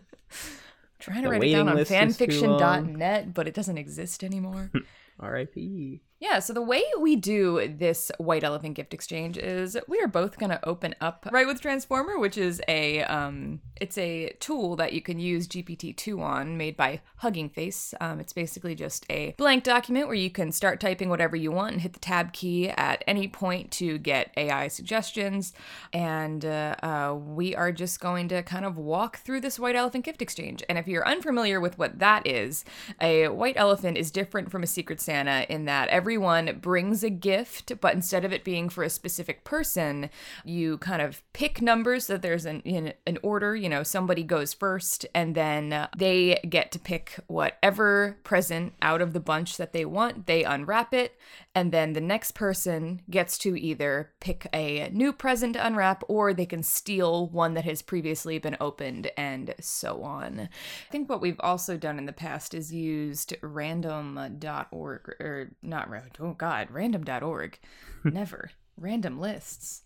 [1.00, 4.22] Trying to The write it down on list is too fanfiction.net, but it doesn't exist
[4.22, 4.70] anymore.
[5.20, 6.00] R.I.P.
[6.20, 10.38] Yeah, so the way we do this White Elephant gift exchange is we are both
[10.38, 14.92] going to open up Write with Transformer, which is a um it's a tool that
[14.92, 17.94] you can use GPT-2 on made by Hugging Face.
[18.00, 21.72] Um, it's basically just a blank document where you can start typing whatever you want
[21.72, 25.54] and hit the tab key at any point to get AI suggestions.
[25.94, 30.04] And uh, uh, we are just going to kind of walk through this White Elephant
[30.04, 30.62] gift exchange.
[30.68, 32.66] And if you're unfamiliar with what that is,
[33.00, 37.70] a White Elephant is different from a Secret Santa in that everyone brings a gift,
[37.80, 40.10] but instead of it being for a specific person,
[40.44, 43.54] you kind of pick numbers so that there's an in an order.
[43.54, 49.12] You know, somebody goes first, and then they get to pick whatever present out of
[49.12, 50.26] the bunch that they want.
[50.26, 51.16] They unwrap it,
[51.54, 56.32] and then the next person gets to either pick a new present to unwrap or
[56.32, 60.40] they can steal one that has previously been opened and so on.
[60.40, 65.99] I think what we've also done in the past is used random.org or not random,
[66.20, 67.58] oh god, random.org.
[68.04, 68.50] Never.
[68.76, 69.82] Random lists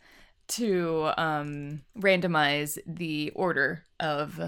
[0.46, 4.40] to um randomize the order of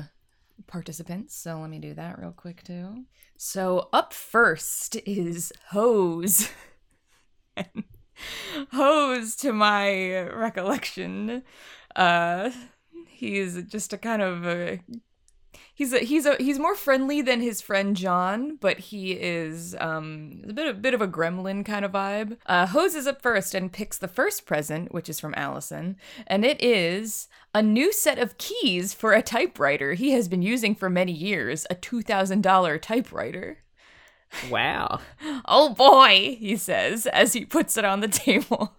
[0.66, 1.34] participants.
[1.34, 3.04] So let me do that real quick too.
[3.36, 6.50] So up first is Hose.
[8.72, 11.42] Hose, to my recollection,
[11.94, 12.50] uh,
[13.08, 14.80] he's just a kind of a
[15.74, 20.42] he's a he's a he's more friendly than his friend John, but he is um
[20.48, 22.38] a bit a bit of a gremlin kind of vibe.
[22.46, 26.44] Uh, Hose is up first and picks the first present, which is from Allison, and
[26.44, 30.90] it is a new set of keys for a typewriter he has been using for
[30.90, 33.58] many years, a two thousand dollar typewriter.
[34.50, 35.00] Wow.
[35.48, 38.74] Oh boy, he says as he puts it on the table.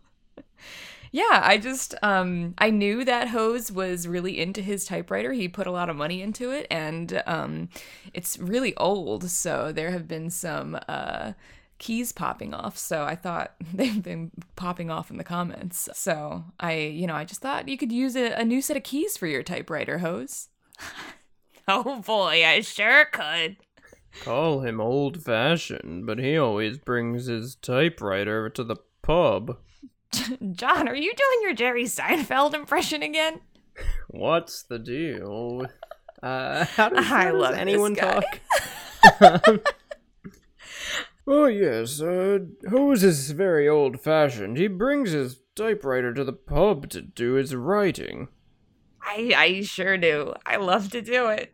[1.12, 5.34] Yeah, I just um I knew that Hose was really into his typewriter.
[5.34, 7.70] He put a lot of money into it and um
[8.14, 11.34] it's really old, so there have been some uh
[11.80, 12.78] keys popping off.
[12.78, 15.90] So I thought they've been popping off in the comments.
[15.94, 18.84] So I, you know, I just thought you could use a, a new set of
[18.84, 20.50] keys for your typewriter, Hose.
[21.68, 23.58] oh boy, I sure could.
[24.22, 29.58] Call him old fashioned, but he always brings his typewriter to the pub.
[30.54, 33.42] John, are you doing your Jerry Seinfeld impression again?
[34.10, 35.66] What's the deal?
[36.24, 38.24] Uh, how does, I how does anyone talk?
[41.28, 42.40] oh, yes, uh,
[42.70, 44.58] Hose is very old fashioned.
[44.58, 48.30] He brings his typewriter to the pub to do his writing.
[49.02, 50.34] I I sure do.
[50.46, 51.54] I love to do it.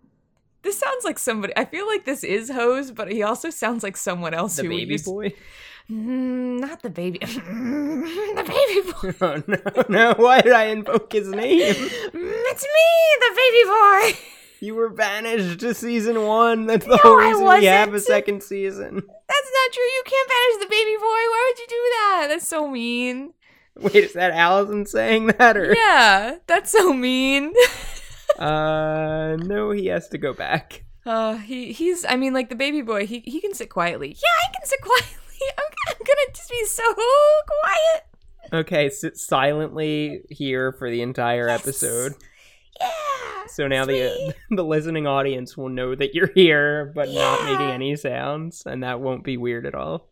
[0.62, 1.54] This sounds like somebody.
[1.58, 4.70] I feel like this is Hose, but he also sounds like someone else The who
[4.70, 5.34] baby used- boy?
[5.92, 7.20] Mm, not the baby.
[7.24, 9.14] the baby boy.
[9.22, 11.74] Oh, no, no, why did I invoke his name?
[11.76, 14.20] Mm, It's me, the baby boy.
[14.62, 16.68] You were banished to season one.
[16.68, 18.96] That's the No, whole reason we have a second season.
[18.96, 19.84] That's not true.
[19.84, 21.04] You can't banish the baby boy.
[21.04, 22.26] Why would you do that?
[22.30, 23.34] That's so mean.
[23.76, 25.74] Wait, is that Allison saying that or?
[25.76, 27.54] Yeah, that's so mean.
[28.40, 30.84] Uh, no, he has to go back.
[31.06, 32.04] Uh, he he's.
[32.04, 33.06] I mean, like the baby boy.
[33.06, 34.08] He he can sit quietly.
[34.10, 35.18] Yeah, I can sit quietly.
[35.58, 38.04] I'm, I'm gonna just be so quiet.
[38.54, 41.62] Okay, sit silently here for the entire Yes.
[41.62, 42.14] episode.
[42.80, 42.90] Yeah.
[43.48, 47.96] So now the the listening audience will know that you're here, but not making any
[47.96, 50.10] sounds, and that won't be weird at all.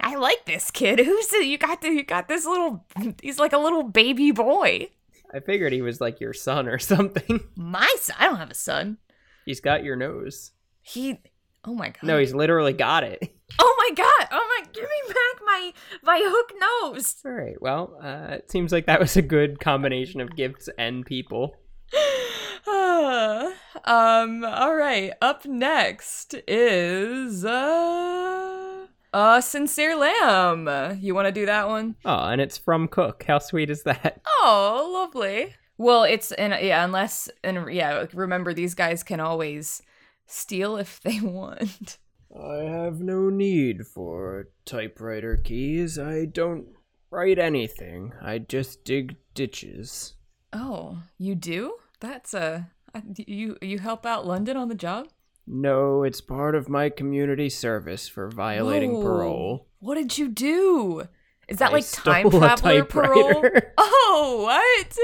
[0.00, 0.98] I like this kid.
[0.98, 1.82] Who's the, you got?
[1.82, 2.84] The, you got this little.
[3.22, 4.88] He's like a little baby boy.
[5.32, 7.40] I figured he was like your son or something.
[7.56, 8.16] My son.
[8.18, 8.98] I don't have a son.
[9.46, 10.50] He's got your nose.
[10.82, 11.18] He.
[11.64, 12.02] Oh my god.
[12.02, 13.34] No, he's literally got it.
[13.58, 14.28] Oh my god.
[14.30, 14.66] Oh my.
[14.72, 16.52] Give me back my my hook
[16.92, 17.16] nose.
[17.24, 17.60] All right.
[17.60, 21.56] Well, uh, it seems like that was a good combination of gifts and people.
[22.66, 24.44] um.
[24.44, 25.12] All right.
[25.20, 30.98] Up next is uh, uh, sincere lamb.
[31.00, 31.96] You want to do that one?
[32.04, 33.24] Oh, and it's from Cook.
[33.26, 34.20] How sweet is that?
[34.44, 35.54] Oh, lovely.
[35.78, 39.82] Well, it's and yeah, unless and yeah, remember these guys can always
[40.26, 41.98] steal if they want.
[42.38, 45.98] I have no need for typewriter keys.
[45.98, 46.66] I don't
[47.10, 48.12] write anything.
[48.22, 50.14] I just dig ditches.
[50.52, 51.76] Oh, you do?
[52.00, 55.08] That's a uh, you you help out London on the job?
[55.46, 59.02] No, it's part of my community service for violating Whoa.
[59.02, 59.66] parole.
[59.80, 61.08] What did you do?
[61.48, 63.44] Is that I like time traveler parole?
[63.78, 64.98] Oh, what?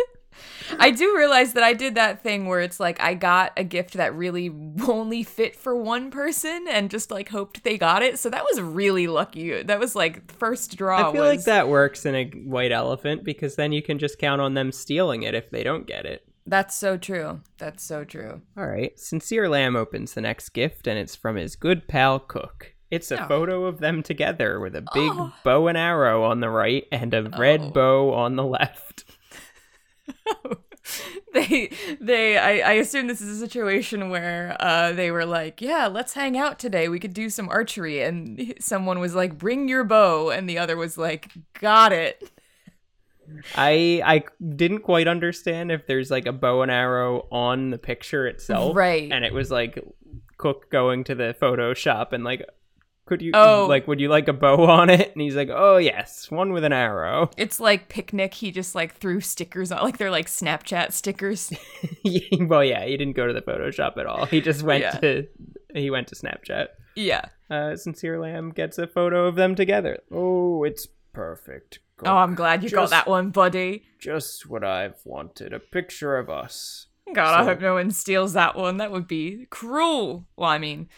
[0.79, 3.95] I do realize that I did that thing where it's like I got a gift
[3.95, 4.51] that really
[4.89, 8.19] only fit for one person and just like hoped they got it.
[8.19, 9.63] So that was really lucky.
[9.63, 11.09] That was like first draw.
[11.09, 14.19] I feel was, like that works in a white elephant because then you can just
[14.19, 16.25] count on them stealing it if they don't get it.
[16.47, 17.41] That's so true.
[17.59, 18.41] That's so true.
[18.57, 18.99] All right.
[18.99, 22.75] Sincere Lamb opens the next gift, and it's from his good pal Cook.
[22.91, 23.29] It's a Oh.
[23.29, 25.31] photo of them together with a big Oh.
[25.45, 27.71] bow and arrow on the right and a red Oh.
[27.71, 29.05] bow on the left.
[31.35, 35.87] they they I, I assume this is a situation where uh they were like yeah
[35.87, 36.89] let's hang out today.
[36.89, 38.03] We could do some archery.
[38.03, 40.31] And someone was like bring your bow.
[40.31, 42.31] And the other was like got it.
[43.55, 44.25] I I
[44.57, 49.11] didn't quite understand if there's like a bow and arrow on the picture itself, Right.
[49.13, 49.79] And it was like
[50.39, 52.47] Cook going to the photo shop and like,
[53.09, 53.67] could you Oh.
[53.67, 55.11] like would you like a bow on it?
[55.13, 57.31] And he's like, oh yes, one with an arrow.
[57.39, 61.51] it's like picnic he just like threw stickers on like they're like snapchat stickers
[62.41, 64.27] well, yeah, he didn't go to the photo shop at all.
[64.27, 64.93] He just went Yeah.
[64.99, 65.27] to
[65.75, 66.69] he went to Snapchat.
[66.97, 69.99] yeah Uh, Sincere Lamb gets a photo of them together.
[70.13, 71.81] Oh, it's perfect.
[72.05, 75.53] oh i'm glad you got that one buddy Just what I've wanted.
[75.53, 76.87] A picture of us.
[77.13, 80.89] god i hope no one steals that one that would be cruel well i mean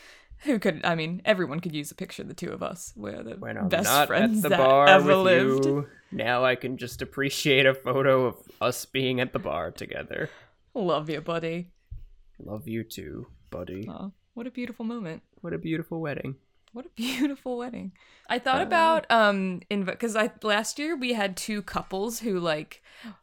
[0.42, 3.22] who could i mean everyone could use a picture of the two of us we're
[3.22, 6.54] the When I'm best friends at the that bar ever with lived you, now I
[6.56, 10.28] can just appreciate a photo of us being at the bar together.
[10.74, 11.68] love you buddy
[12.42, 13.86] Love you too, buddy.
[14.34, 16.36] what a beautiful moment What a beautiful wedding.
[16.72, 17.92] What a beautiful wedding.
[18.28, 22.38] I thought Uh, about um in because I last year we had two couples who
[22.38, 22.80] like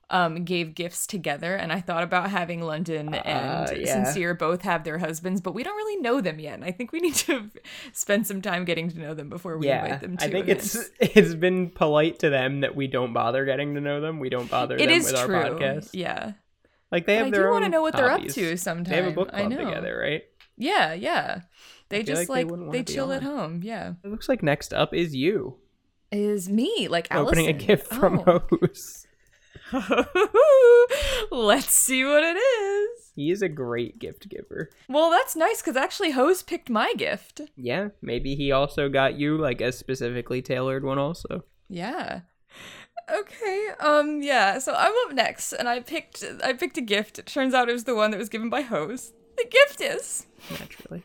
[0.10, 4.04] um gave gifts together and I thought about having London and Uh, yeah.
[4.04, 6.56] Sincere both have their husbands, but we don't really know them yet.
[6.56, 7.50] And I think we need to
[7.94, 10.50] spend some time getting to know them before we yeah, invite them to I think
[10.50, 10.76] events.
[11.00, 14.20] it's it's been polite to them that we don't bother getting to know them.
[14.20, 15.36] We don't bother It them is with true.
[15.36, 15.90] our podcast.
[15.94, 16.34] Yeah.
[16.92, 18.58] Like they But have I their do own want to know what they're up to
[18.58, 18.92] sometime.
[18.92, 20.24] They have a book club together, right?
[20.58, 21.42] Yeah, yeah.
[21.90, 23.62] They just like they like, wouldn't they, chill at home.
[23.64, 23.94] Yeah.
[24.04, 25.58] It looks like next up is you
[26.12, 28.44] Is me like opening a gift from Oh.
[28.50, 29.08] Hose.
[31.32, 33.12] Let's see what it is.
[33.16, 34.70] He is a great gift giver.
[34.88, 37.42] Well, that's nice because actually Hose picked my gift.
[37.56, 41.44] Yeah, maybe he also got you like a specifically tailored one also.
[41.70, 42.22] Yeah.
[43.10, 43.70] Okay.
[43.80, 44.22] Um.
[44.22, 44.60] Yeah.
[44.60, 47.20] So I'm up next, and I picked I picked a gift.
[47.20, 49.14] It turns out it was the one that was given by Hose.
[49.38, 51.04] The gift is Naturally.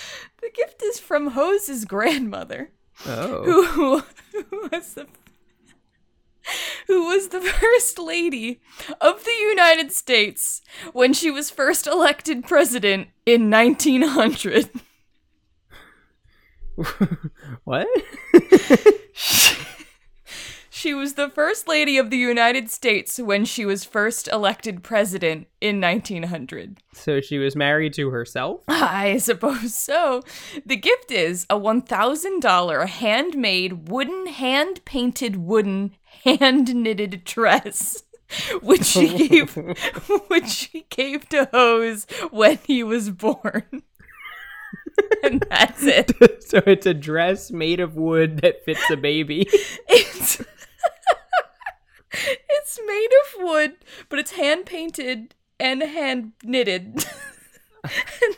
[0.40, 2.70] the gift is from Hose's grandmother,
[3.06, 3.42] Oh.
[3.44, 4.02] who,
[4.50, 5.06] who was the
[6.86, 8.60] who was the first lady
[9.00, 14.70] of the United States when she was first elected president in 1900.
[17.64, 17.88] what?
[20.86, 25.48] She was the first lady of the United States when she was first elected president
[25.60, 26.78] in 1900.
[26.92, 28.60] so she was married to herself?
[28.68, 30.22] I suppose so.
[30.64, 38.04] The gift is a $1,000 handmade, wooden, hand painted, wooden, hand knitted dress.
[38.62, 39.56] Which she gave,
[40.28, 43.82] which she gave to Hose when he was born,
[45.24, 46.12] and that's it.
[46.44, 49.48] so it's a dress made of wood that fits a baby.
[49.88, 50.42] It's
[52.50, 53.76] it's made of wood,
[54.08, 56.82] but it's hand painted and hand knitted.
[56.84, 57.04] and,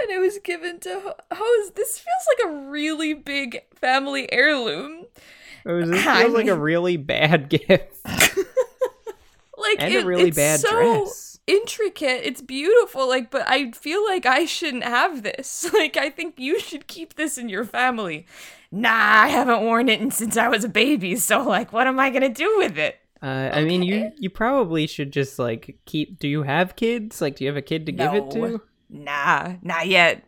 [0.00, 1.70] and it was given to Ho- Hose.
[1.72, 5.04] This feels like a really big family heirloom.
[5.66, 7.98] Oh, this I feels like a really bad gift.
[9.56, 11.38] Like And it- a really it's bad so dress.
[11.46, 12.22] Intricate.
[12.24, 13.08] It's beautiful.
[13.08, 15.70] Like, but I feel like I shouldn't have this.
[15.74, 18.26] Like, I think you should keep this in your family.
[18.72, 21.16] Nah, I haven't worn it since I was a baby.
[21.16, 22.96] So, like, what am I gonna do with it?
[23.22, 26.18] Uh, I mean, you you probably should just like keep.
[26.18, 27.20] Do you have kids?
[27.20, 28.62] Like, do you have a kid to give it to?
[28.88, 30.24] Nah, not yet.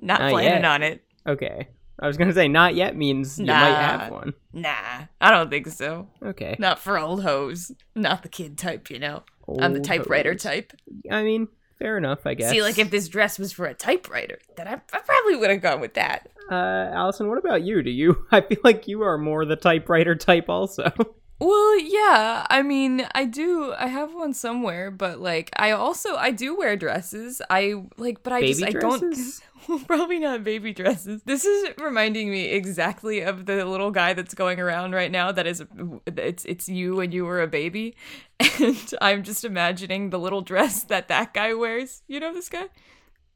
[0.00, 0.64] Not, Not planning yet.
[0.64, 1.02] on it.
[1.26, 1.68] Okay,
[1.98, 4.34] I was gonna say not yet means you might have one.
[4.52, 6.08] Nah, I don't think so.
[6.22, 7.72] Okay, Not for old hoes.
[7.94, 9.22] Not the kid type, you know.
[9.60, 10.72] I'm the typewriter type.
[11.10, 12.50] I mean, fair enough, I guess.
[12.50, 15.60] See, like if this dress was for a typewriter, then I, I probably would have
[15.62, 16.28] gone with that.
[16.50, 17.82] uh, Allison, what about you?
[17.82, 18.26] Do you?
[18.32, 20.90] I feel like you are more the typewriter type, also.
[21.38, 22.46] Well, yeah.
[22.48, 23.74] I mean, I do.
[23.78, 27.42] I have one somewhere, but like, I also I do wear dresses.
[27.50, 29.40] I like, but I Baby just I don't.
[29.86, 31.22] Probably not baby dresses.
[31.24, 35.32] This is reminding me exactly of the little guy that's going around right now.
[35.32, 35.62] That is,
[36.06, 37.96] it's it's you when you were a baby,
[38.40, 42.02] and I'm just imagining the little dress that that guy wears.
[42.06, 42.68] You know this guy?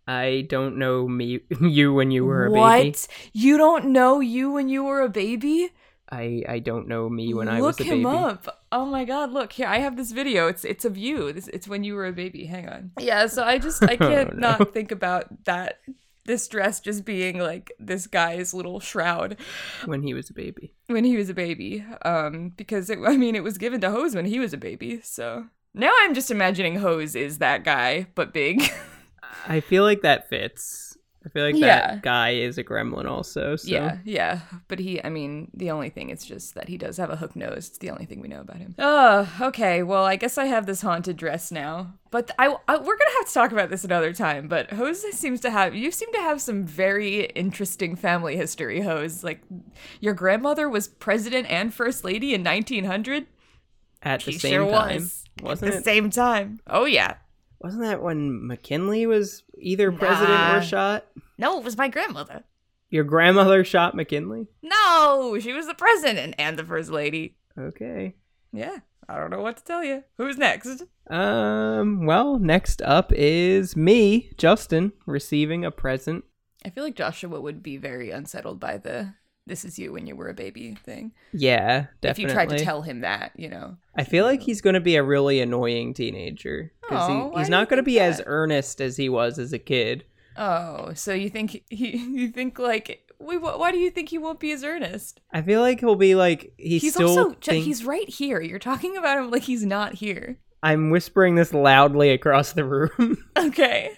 [0.07, 2.77] I don't know me you when you were a what?
[2.79, 2.89] baby.
[2.91, 3.09] What?
[3.33, 5.73] You don't know you when you were a baby?
[6.13, 8.03] I I don't know me when look I was a baby.
[8.03, 8.65] Look him up.
[8.73, 9.67] Oh my god, look here.
[9.69, 10.49] I have this video.
[10.49, 11.29] It's it's of you.
[11.29, 12.47] It's, it's when you were a baby.
[12.47, 12.91] Hang on.
[12.99, 14.57] Yeah, so I just I can't Oh, no.
[14.59, 15.81] not think about that
[16.27, 19.37] this dress just being like this guy's little shroud
[19.87, 20.75] When he was a baby.
[20.87, 21.85] when he was a baby.
[22.03, 25.01] Um because it, I mean it was given to Hose when he was a baby.
[25.03, 28.63] So now I'm just imagining Hose is that guy but big.
[29.49, 30.97] I feel like that fits.
[31.25, 31.67] I feel like Yeah.
[31.97, 33.55] that guy is a gremlin also.
[33.57, 33.69] So.
[33.69, 34.41] Yeah, yeah.
[34.69, 37.37] But he, I mean, the only thing is just that he does have a hook
[37.37, 37.69] nose.
[37.69, 38.75] It's the only thing we know about him.
[38.79, 39.83] Oh, okay.
[39.83, 41.93] Well, I guess I have this haunted dress now.
[42.11, 44.49] But I, I we're gonna have to talk about this another time.
[44.49, 48.81] But Hose seems to have, you seem to have some very interesting family history.
[48.81, 49.43] Hose, like,
[50.01, 53.27] your grandmother was president and first lady in 1900.
[54.03, 54.95] At the She same sure time.
[55.03, 55.25] was.
[55.43, 55.85] Wasn't At the it?
[55.85, 56.61] same time.
[56.67, 57.17] Oh yeah.
[57.61, 60.59] Wasn't that when McKinley was either president Nah.
[60.59, 61.07] or shot?
[61.39, 62.45] No, it was my grandmother.
[62.89, 64.47] Your grandmother shot McKinley?
[64.63, 67.37] No, she was the president and the first lady.
[67.59, 68.15] Okay.
[68.53, 68.79] Yeah.
[69.09, 70.05] I don't know what to tell you.
[70.19, 70.85] Who's next?
[71.09, 76.25] Um, well, next up is me, Justin, receiving a present.
[76.65, 79.15] I feel like Joshua would be very unsettled by the
[79.51, 81.13] "this is you when you were a baby" thing.
[81.35, 82.09] Yeah, definitely.
[82.11, 83.77] If you tried to tell him that, you know.
[83.95, 87.51] I feel like he's going to be a really annoying teenager because Oh, why he's
[87.51, 90.05] not going to be as earnest as he was as a kid.
[90.37, 91.97] Oh, so you think he?
[91.99, 93.07] You think like?
[93.19, 95.21] Wait, why do you think he won't be as earnest?
[95.31, 98.41] I feel like he'll be like he's, also think- he's right here.
[98.41, 100.39] You're talking about him like he's not here.
[100.63, 103.93] I'm whispering this loudly across the room Okay.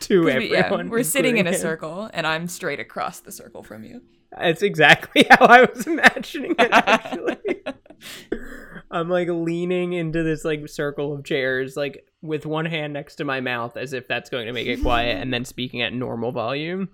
[0.00, 0.86] to 'Cause we- everyone.
[0.86, 1.58] yeah, we're sitting in a him.
[1.60, 4.02] circle, and I'm straight across the circle from you.
[4.38, 6.68] It's exactly how I was imagining it.
[6.72, 7.36] Actually,
[8.90, 13.24] I'm like leaning into this like circle of chairs, like with one hand next to
[13.24, 16.32] my mouth, as if that's going to make it quiet, and then speaking at normal
[16.32, 16.88] volume.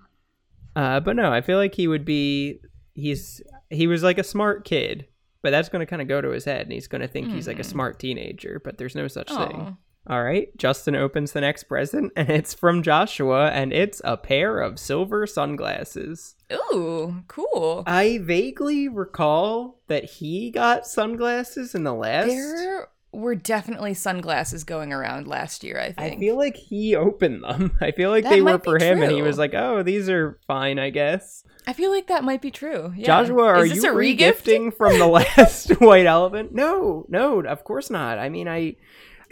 [0.75, 2.59] Uh, but no, I feel like he would be.
[2.93, 5.07] He's he was like a smart kid,
[5.41, 7.27] but that's going to kind of go to his head, and he's going to think
[7.31, 8.61] he's like a smart teenager.
[8.63, 9.77] But there's no such thing.
[10.09, 14.59] All right, Justin opens the next present, and it's from Joshua, and it's a pair
[14.59, 16.35] of silver sunglasses.
[16.51, 17.83] Ooh, cool.
[17.85, 22.27] I vaguely recall that he got sunglasses in the last.
[22.27, 25.79] There were definitely sunglasses going around last year.
[25.79, 27.77] I I feel like he opened them.
[27.81, 30.39] I feel like That they were for him, and he was like, "Oh, these are
[30.47, 32.93] fine, I guess." I feel like that might be true.
[32.95, 33.05] Yeah.
[33.05, 35.05] Joshua, are Is this you regifting from the
[35.37, 36.51] last white elephant?
[36.51, 38.17] No, no, of course not.
[38.17, 38.75] I mean, I,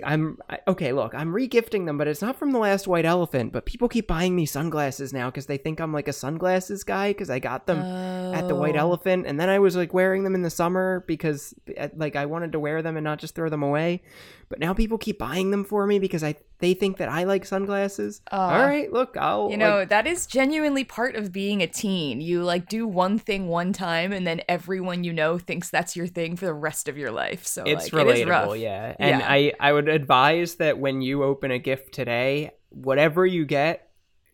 [0.05, 0.93] I'm I, okay.
[0.93, 3.51] Look, I'm regifting them, but it's not from the last white elephant.
[3.51, 7.11] But people keep buying me sunglasses now because they think I'm like a sunglasses guy
[7.11, 8.79] because I got them at the white Oh.
[8.79, 12.25] elephant, and then I was like wearing them in the summer because uh, like I
[12.25, 14.01] wanted to wear them and not just throw them away.
[14.49, 17.45] But now people keep buying them for me because I they think that I like
[17.45, 18.21] sunglasses.
[18.31, 21.67] Uh, All right, look, I'll You know, like, that is genuinely part of being a
[21.67, 22.21] teen.
[22.21, 26.07] You like do one thing one time and then everyone you know thinks that's your
[26.07, 27.45] thing for the rest of your life.
[27.45, 28.47] So it's like, it is rough.
[28.49, 28.95] relatable, yeah.
[28.99, 29.27] And Yeah.
[29.29, 33.86] I I would advise that when you open a gift today, whatever you get,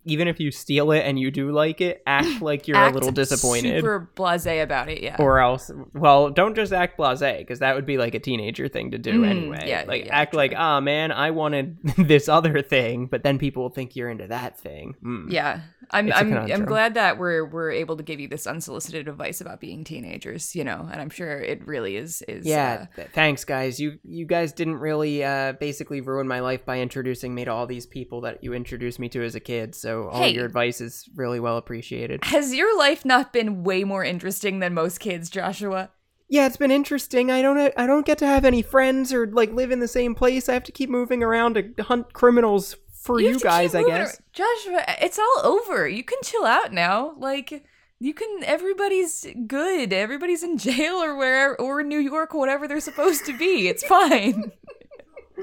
[0.06, 2.94] even if you steal it and you do like it, act like you're Act a
[2.96, 3.78] little disappointed.
[3.82, 5.16] Super blasé about it, yeah.
[5.20, 8.92] Or else, well, don't just act blasé because that would be like a teenager thing
[8.92, 9.64] to do Mm, anyway.
[9.68, 10.38] yeah, like yeah, act true.
[10.38, 14.28] like, ah, man, I wanted this other thing, but then people will think you're into
[14.28, 14.96] that thing.
[15.04, 15.32] Mm.
[15.32, 15.62] yeah.
[15.92, 19.42] I'm It's I'm I'm glad that we're we're able to give you this unsolicited advice
[19.42, 23.08] about being teenagers, you know, and I'm sure it really is is Yeah, uh, th-
[23.14, 23.80] thanks guys.
[23.82, 27.68] You you guys didn't really uh basically ruin my life by introducing me to all
[27.68, 29.76] these people that you introduced me to as a kid.
[29.76, 30.34] So all Hey.
[30.34, 32.24] your advice is really well appreciated.
[32.26, 35.90] has your life not been way more interesting than most kids, Joshua?
[36.30, 37.30] Yeah, it's been interesting.
[37.30, 40.16] I don't I don't get to have any friends or like live in the same
[40.16, 40.50] place.
[40.50, 43.84] I have to keep moving around to hunt criminals for you, have to guys, I
[43.84, 44.16] guess.
[44.18, 45.88] ar- Joshua, it's all over.
[45.88, 47.14] You can chill out now.
[47.18, 47.64] Like
[48.00, 48.44] you can.
[48.46, 49.94] Everybody's good.
[49.94, 53.68] Everybody's in jail or where or in New York, or whatever they're supposed to be.
[53.68, 54.52] It's fine.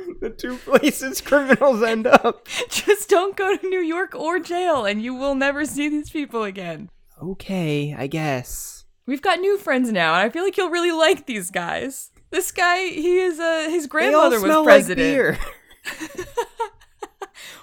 [0.20, 2.46] the two places criminals end up.
[2.68, 6.44] Just don't go to New York or jail, and you will never see these people
[6.44, 6.90] again.
[7.22, 8.84] Okay, I guess.
[9.06, 12.10] We've got new friends now, and I feel like you'll really like these guys.
[12.30, 14.98] This guy, he is uh, his grandmother was like president.
[14.98, 15.38] beer.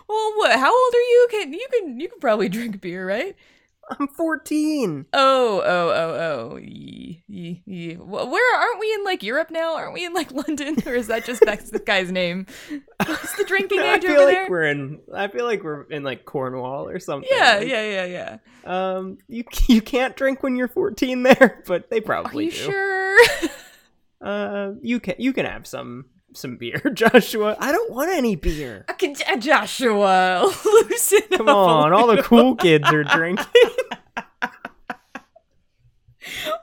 [0.07, 0.59] well, what?
[0.59, 1.27] How old are you?
[1.31, 3.35] Can you can you can probably drink beer, right?
[3.89, 5.05] I'm 14.
[5.13, 6.57] Oh, oh, oh, oh.
[6.57, 7.93] Yee, yee.
[7.95, 9.75] Wh- Where aren't we in like Europe now?
[9.75, 12.45] Aren't we in like London, or is that just that's the guy's name?
[13.05, 14.47] What's the drinking I age feel over like there?
[14.49, 17.29] we're in I feel like we're in like Cornwall or something.
[17.31, 18.37] Yeah, Like, yeah, yeah, yeah.
[18.95, 22.45] Um, you you can't drink when you're 14 there, but they probably.
[22.47, 22.57] Are you do.
[22.57, 23.17] sure?
[24.19, 26.05] Uh, you can you can have some
[26.37, 27.57] some beer, Joshua.
[27.59, 28.85] I don't want any beer.
[28.87, 33.45] I can, uh, Joshua, loosen Come up a on, all the cool kids are drinking.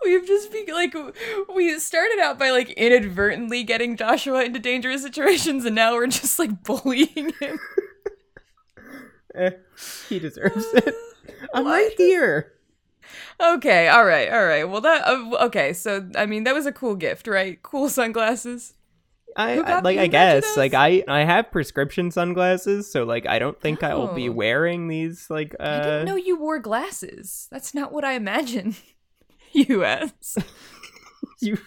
[0.05, 0.95] We've just been like
[1.55, 6.39] we started out by like inadvertently getting Joshua into dangerous situations, and now we're just
[6.39, 7.59] like bullying him.
[9.35, 9.51] Eh,
[10.09, 10.95] he deserves it.
[11.55, 11.73] I'm What?
[11.73, 12.53] right here.
[13.41, 14.65] Okay, all right, all right.
[14.65, 15.73] Well, that uh, okay.
[15.73, 17.61] So I mean, that was a cool gift, right?
[17.63, 18.74] Cool sunglasses.
[19.37, 19.99] I, I like.
[19.99, 24.15] I guess like I I have prescription sunglasses, so like I don't think I will
[24.15, 24.33] be Oh.
[24.33, 25.29] wearing these.
[25.31, 27.49] Like uh, I didn't know you wore glasses.
[27.51, 28.77] That's not what I imagine
[29.53, 30.13] you as.
[31.41, 31.59] you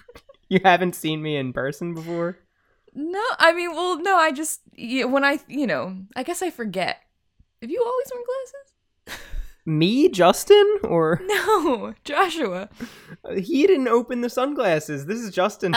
[0.50, 2.38] you haven't seen me in person before.
[2.94, 4.16] No, I mean, well, no.
[4.18, 6.98] I just when I you know, I guess I forget.
[7.62, 9.24] Have you always worn glasses?
[9.66, 12.70] Me, Justin, or No, Joshua.
[13.38, 15.06] he didn't open the sunglasses.
[15.08, 15.76] This is Justin.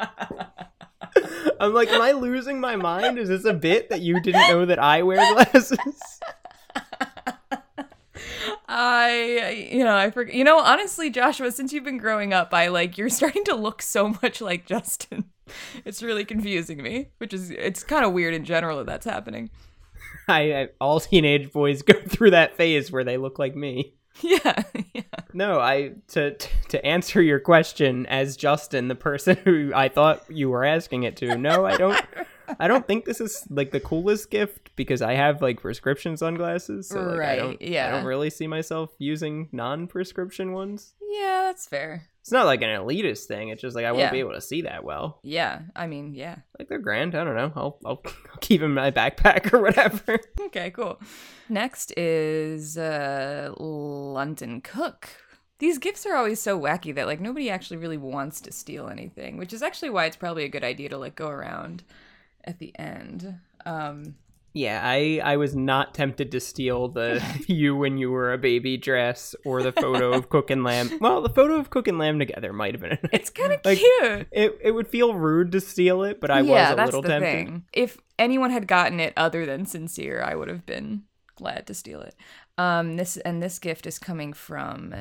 [1.60, 3.18] I'm like, am I losing my mind?
[3.18, 5.78] Is this a bit that you didn't know that I wear glasses?
[8.68, 10.34] I, you know, I forget.
[10.34, 13.80] You know, honestly, Joshua, since you've been growing up, I like you're starting to look
[13.82, 15.26] so much like Justin.
[15.84, 19.50] It's really confusing me, which is it's kind of weird in general that that's happening.
[20.26, 23.94] I, I all teenage boys go through that phase where they look like me.
[24.22, 24.62] Yeah,
[24.94, 25.02] yeah.
[25.32, 26.36] No, I to
[26.68, 31.16] to answer your question as Justin, the person who I thought you were asking it
[31.16, 31.36] to.
[31.36, 32.00] No, I don't.
[32.60, 36.88] I don't think this is like the coolest gift because I have like prescription sunglasses.
[36.88, 40.94] So, like, I Right, don't, I don't really see myself using non-prescription ones.
[41.10, 42.08] Yeah, that's fair.
[42.24, 43.50] It's not like an elitist thing.
[43.50, 44.10] It's just like I won't Yeah.
[44.10, 45.18] be able to see that well.
[45.22, 46.36] Yeah, I mean, yeah.
[46.58, 47.14] Like they're grand.
[47.14, 47.52] I don't know.
[47.54, 50.18] I'll I'll, I'll keep them in my backpack or whatever.
[50.46, 50.98] Okay, cool.
[51.50, 55.08] Next is uh London Cook.
[55.58, 59.36] These gifts are always so wacky that like nobody actually really wants to steal anything,
[59.36, 61.82] which is actually why it's probably a good idea to like go around
[62.44, 63.38] at the end.
[63.66, 64.14] Um
[64.54, 68.76] Yeah, I I was not tempted to steal the you when you were a baby
[68.76, 70.90] dress or the photo of Cook and Lamb.
[71.00, 72.98] Well, the photo of Cook and Lamb together might have been.
[73.12, 74.28] It's kind of Like, cute.
[74.30, 77.02] It it would feel rude to steal it, but I yeah, was a that's little
[77.02, 77.30] the tempted.
[77.32, 77.64] thing.
[77.72, 81.02] If anyone had gotten it other than sincere, I would have been
[81.34, 82.14] glad to steal it.
[82.56, 84.94] Um, this and this gift is coming from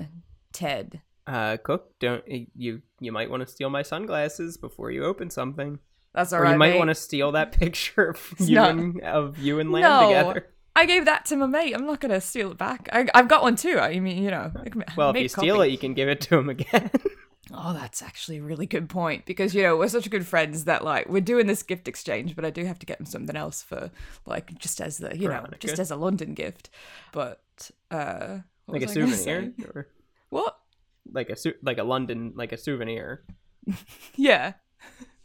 [0.51, 1.01] Ted.
[1.27, 5.77] Uh, Cook, don't you you might want to steal my sunglasses before you open something,
[6.13, 6.51] That's all or right.
[6.53, 6.77] you might mate.
[6.79, 10.07] want to steal that picture of you not- and of you and Lamb No.
[10.07, 10.47] together.
[10.75, 11.73] I gave that to my mate.
[11.73, 12.89] I'm not gonna steal it back.
[12.91, 13.77] I, I've got one too.
[13.79, 14.51] I mean, you know.
[14.97, 16.89] Well, if you a steal it, you can give it to him again.
[17.55, 20.83] Oh, that's actually a really good point because you know we're such good friends that
[20.83, 23.61] like we're doing this gift exchange, but I do have to get him something else
[23.61, 23.91] for
[24.25, 26.69] like just as the you know just as a London gift.
[27.11, 27.41] But
[27.91, 29.87] uh, like a was I gonna souvenir, or
[30.29, 30.57] What?
[31.11, 33.23] like a su- like a London like a souvenir.
[34.15, 34.53] Yeah,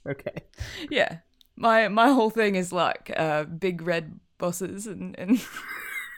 [0.09, 0.43] Okay.
[0.91, 1.19] yeah.
[1.57, 5.41] My my whole thing is like uh big red bosses and and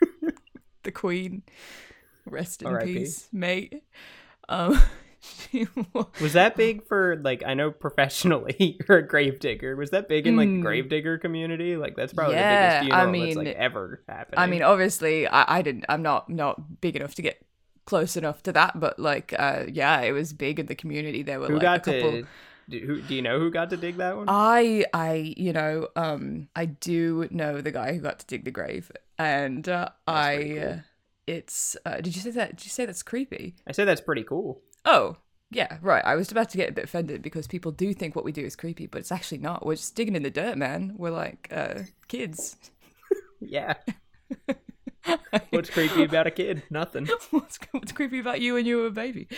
[0.83, 1.43] the Queen.
[2.27, 2.95] Rest in R.I.P..
[2.95, 3.83] peace, mate.
[4.49, 4.79] Um,
[6.21, 9.77] Was that big for like I know professionally you're a gravedigger.
[9.77, 10.63] Was that big in like the Mm.
[10.63, 11.77] gravedigger community?
[11.77, 14.39] Like that's probably Yeah, the biggest I funeral that's mean- like ever happened.
[14.41, 15.85] I mean, obviously, I, I didn't.
[15.89, 17.45] I'm not not big enough to get
[17.87, 21.23] close enough to that, but like, uh, yeah, it was big in the community.
[21.23, 22.11] There were who like a couple.
[22.23, 22.27] to
[22.71, 24.27] do, who do you know who got to dig that one?
[24.29, 28.51] I I you know um I do know the guy who got to dig the
[28.51, 30.57] grave, and uh, I.
[30.59, 30.81] cool.
[31.27, 31.77] It's.
[31.87, 32.57] Uh, did you say that?
[32.57, 33.55] Did you say that's creepy?
[33.65, 34.63] I said that's pretty cool.
[34.85, 35.17] Oh,
[35.51, 36.05] yeah, right.
[36.05, 38.45] I was about to get a bit offended because people do think what we do
[38.45, 39.65] is creepy, but it's actually not.
[39.65, 40.95] We're just digging in the dirt, man.
[40.97, 42.57] We're like uh, kids.
[43.43, 43.75] Yeah.
[45.51, 46.63] What's creepy about a kid?
[46.69, 47.07] Nothing.
[47.31, 49.29] what's, what's creepy about you when you were a baby?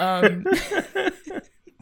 [0.00, 0.44] Um,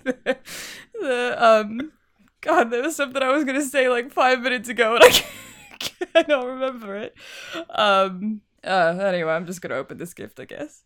[0.04, 1.92] the, um,
[2.40, 5.10] God, there was something I was gonna say like five minutes ago, and I
[5.78, 7.14] can't, remember it.
[7.70, 10.84] Um, uh, anyway, I'm just gonna open this gift, I guess.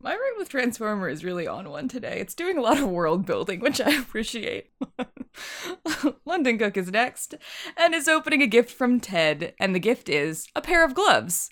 [0.00, 2.18] My Write with Transformer is really on one today.
[2.20, 4.70] It's doing a lot of world building, which I appreciate.
[6.26, 7.34] London Cook is next,
[7.76, 11.50] and is opening a gift from Ted, and the gift is a pair of gloves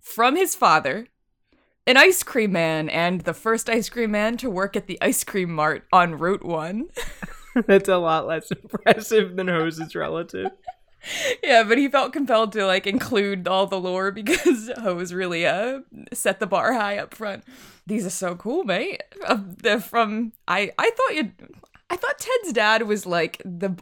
[0.00, 1.08] from his father,
[1.88, 5.24] an ice cream man, and the first ice cream man to work at the ice
[5.24, 6.88] cream mart on Route 1.
[7.66, 10.50] that's a lot less impressive than Hose's relative.
[11.42, 15.80] yeah, but he felt compelled to like include all the lore because Hose really uh
[16.12, 17.42] set the bar high up front.
[17.86, 19.02] These are so cool, mate.
[19.24, 21.32] Uh, they're from I I thought you
[21.90, 23.74] I thought Ted's dad was like the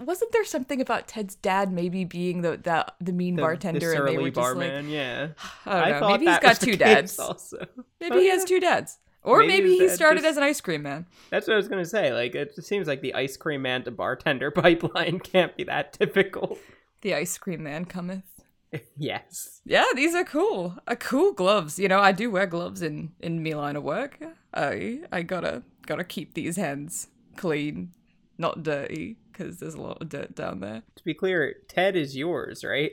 [0.00, 3.98] wasn't there something about Ted's dad maybe being the the, the mean The- bartender the
[3.98, 5.28] and they were just like yeah.
[5.66, 5.98] I don't know.
[6.00, 7.18] thought Maybe he's got two dads.
[7.18, 7.66] Also,
[8.00, 8.32] Maybe Oh, he yeah.
[8.32, 8.98] has two dads.
[9.24, 11.06] Or Maybe maybe, he started just- as an ice cream man.
[11.30, 12.12] That's what I was gonna say.
[12.12, 16.58] Like, it seems like the ice cream man to bartender pipeline can't be that typical.
[17.02, 18.24] The ice cream man cometh.
[18.96, 19.60] yes.
[19.64, 20.76] Yeah, these are cool.
[20.86, 21.78] Uh, cool gloves.
[21.78, 24.18] You know, I do wear gloves in in me line of work.
[24.54, 27.92] I I gotta gotta keep these hands clean,
[28.38, 30.82] not dirty, because there's a lot of dirt down there.
[30.96, 32.92] To be clear, Ted is yours, right?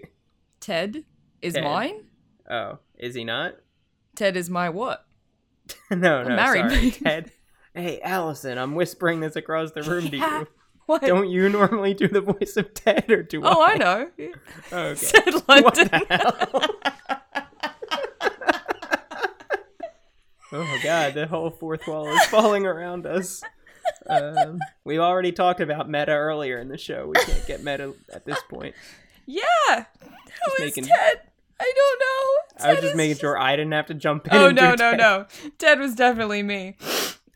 [0.59, 1.03] Ted
[1.41, 1.63] is Ted.
[1.63, 2.03] mine.
[2.49, 3.55] Oh, is he not?
[4.15, 5.05] Ted is my what?
[5.91, 6.71] no, no, married.
[6.71, 7.31] sorry, Ted.
[7.73, 10.47] Hey, Allison, I'm whispering this across the room to you.
[10.89, 11.03] What?
[11.03, 13.73] Don't you normally do the voice of Ted, or do oh, I?
[13.73, 14.09] I know.
[14.73, 15.05] Okay.
[15.05, 15.87] Ted What London.
[15.91, 16.65] the hell?
[20.51, 23.43] oh god, the whole fourth wall is falling around us.
[24.07, 27.07] Um, we already talked about meta earlier in the show.
[27.07, 28.75] We can't get meta at this point.
[29.25, 29.43] yeah.
[30.01, 31.21] Who is making- Ted?
[31.61, 32.65] I don't know.
[32.69, 34.33] I was just making sure I didn't have to jump in.
[34.33, 34.97] Oh no no Ted.
[34.97, 35.25] no!
[35.57, 36.77] Ted was definitely me.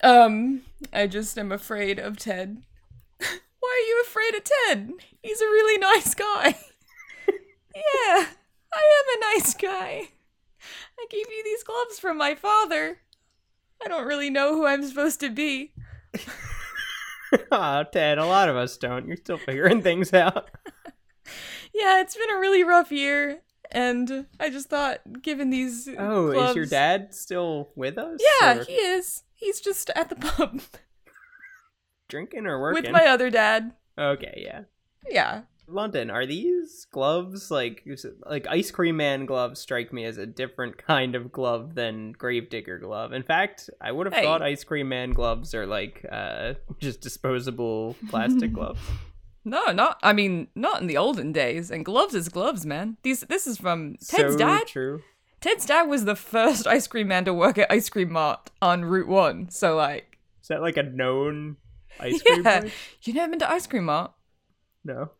[0.02, 0.62] Um,
[0.94, 2.62] I just am afraid of Ted.
[3.18, 4.92] Why are you afraid of Ted?
[5.22, 6.58] He's a really nice guy.
[7.28, 8.26] yeah,
[8.72, 10.08] I am a nice guy.
[10.98, 13.00] I gave you these gloves from my father.
[13.84, 15.72] I don't really know who I'm supposed to be.
[17.52, 19.06] Aw, Ted, a lot of us don't.
[19.06, 20.50] You're still figuring things out.
[21.76, 23.40] Yeah, it's been a really rough year,
[23.72, 28.20] and I just thought, given these Oh, is your dad still with us?
[28.40, 29.24] Yeah, Or he is.
[29.32, 30.60] He's just at the pub
[32.08, 32.82] drinking or working?
[32.84, 33.72] with my other dad.
[33.98, 34.60] Okay, yeah.
[35.10, 35.42] Yeah.
[35.66, 37.86] London, are these gloves like
[38.26, 42.78] like ice cream man gloves strike me as a different kind of glove than gravedigger
[42.78, 43.12] glove.
[43.12, 44.22] In fact, I would have Hey.
[44.24, 48.80] thought ice cream man gloves are like uh just disposable plastic gloves.
[49.44, 49.98] No, not.
[50.02, 51.70] I mean, not in the olden days.
[51.70, 52.96] And gloves is gloves, man.
[53.02, 53.20] These.
[53.22, 54.66] This is from Ted's so dad.
[54.66, 55.02] true.
[55.42, 58.86] Ted's dad was the first ice cream man to work at Ice Cream Mart on
[58.86, 59.50] Route One.
[59.50, 61.56] So like, Is that like a known
[62.00, 62.64] ice cream yeah,
[63.02, 64.12] you never been to Ice Cream Mart?
[64.82, 65.10] No.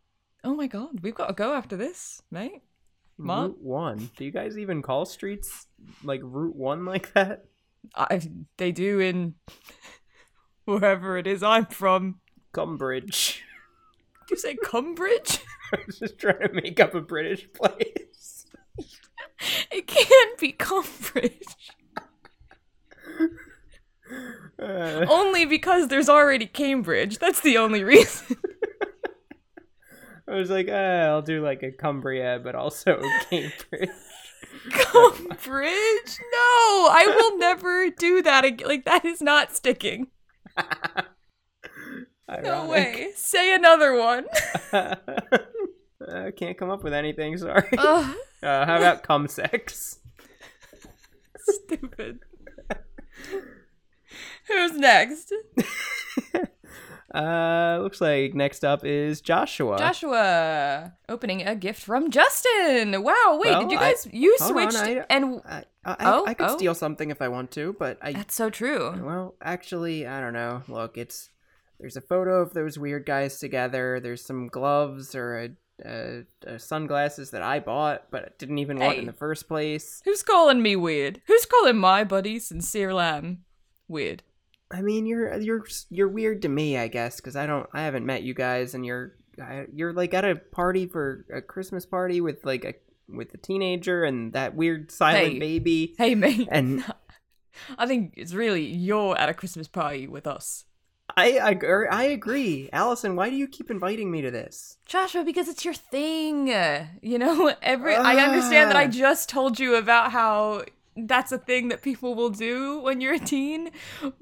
[0.44, 2.62] Oh my god, we've got to go after this, mate.
[3.16, 3.52] Mart?
[3.52, 4.10] Route one.
[4.16, 5.66] Do you guys even call streets
[6.02, 7.46] like Route one like that?
[7.94, 8.20] I,
[8.58, 9.34] they do in
[10.66, 12.20] wherever it is I'm from.
[12.52, 13.40] Cumbridge.
[14.28, 15.40] Did you say Cumbridge?
[15.72, 18.46] I was just trying to make up a British place.
[19.70, 21.42] It can't be Cumbridge.
[24.58, 27.18] Uh, only because there's already Cambridge.
[27.18, 28.36] That's the only reason.
[30.28, 33.00] I was like, uh, I'll do like a Cumbria, but also
[33.30, 33.90] Cambridge.
[34.70, 36.18] Cumbridge?
[36.32, 38.66] No, I will never do that again.
[38.68, 40.08] Like that is not sticking.
[42.42, 43.10] No way.
[43.14, 44.24] Say another one.
[44.72, 47.36] I can't come up with anything.
[47.36, 47.68] Sorry.
[47.76, 49.98] Ugh, Uh, how about cum sex?
[51.38, 52.20] stupid.
[54.48, 55.32] Who's next?
[57.14, 59.78] Uh, looks like next up is Joshua.
[59.78, 63.02] Joshua opening a gift from Justin.
[63.02, 65.96] Wow, wait, Well, did you I- guys you hold on, switched I- and I, I,
[66.00, 66.56] Oh, I could oh.
[66.56, 69.00] steal something if I want to, but I that's so true.
[69.04, 70.62] Well, actually, I don't know.
[70.66, 71.30] Look, it's
[71.78, 74.00] there's a photo of those weird guys together.
[74.00, 75.50] There's some gloves or a,
[75.84, 80.00] a, a sunglasses that I bought, but didn't even want in the first place.
[80.04, 81.20] Who's calling me weird?
[81.26, 83.44] Who's calling my buddy Sincere Lamb
[83.86, 84.22] weird?
[84.70, 88.06] I mean, you're you're you're weird to me, I guess, because I don't I haven't
[88.06, 89.14] met you guys, and you're
[89.72, 92.74] you're like at a party for a Christmas party with like a
[93.08, 95.38] with a teenager and that weird silent Hey.
[95.38, 96.48] baby, Hey mate.
[96.50, 96.84] and
[97.78, 100.64] I think it's really you're at a Christmas party with us.
[101.16, 101.58] I I,
[101.90, 103.14] I agree, Allison.
[103.14, 104.78] Why do you keep inviting me to this?
[104.86, 106.48] Joshua, because it's your thing.
[107.02, 108.88] You know, every I understand that I Ah.
[108.88, 110.64] just told you about how
[110.96, 113.70] that's a thing that people will do when you're a teen.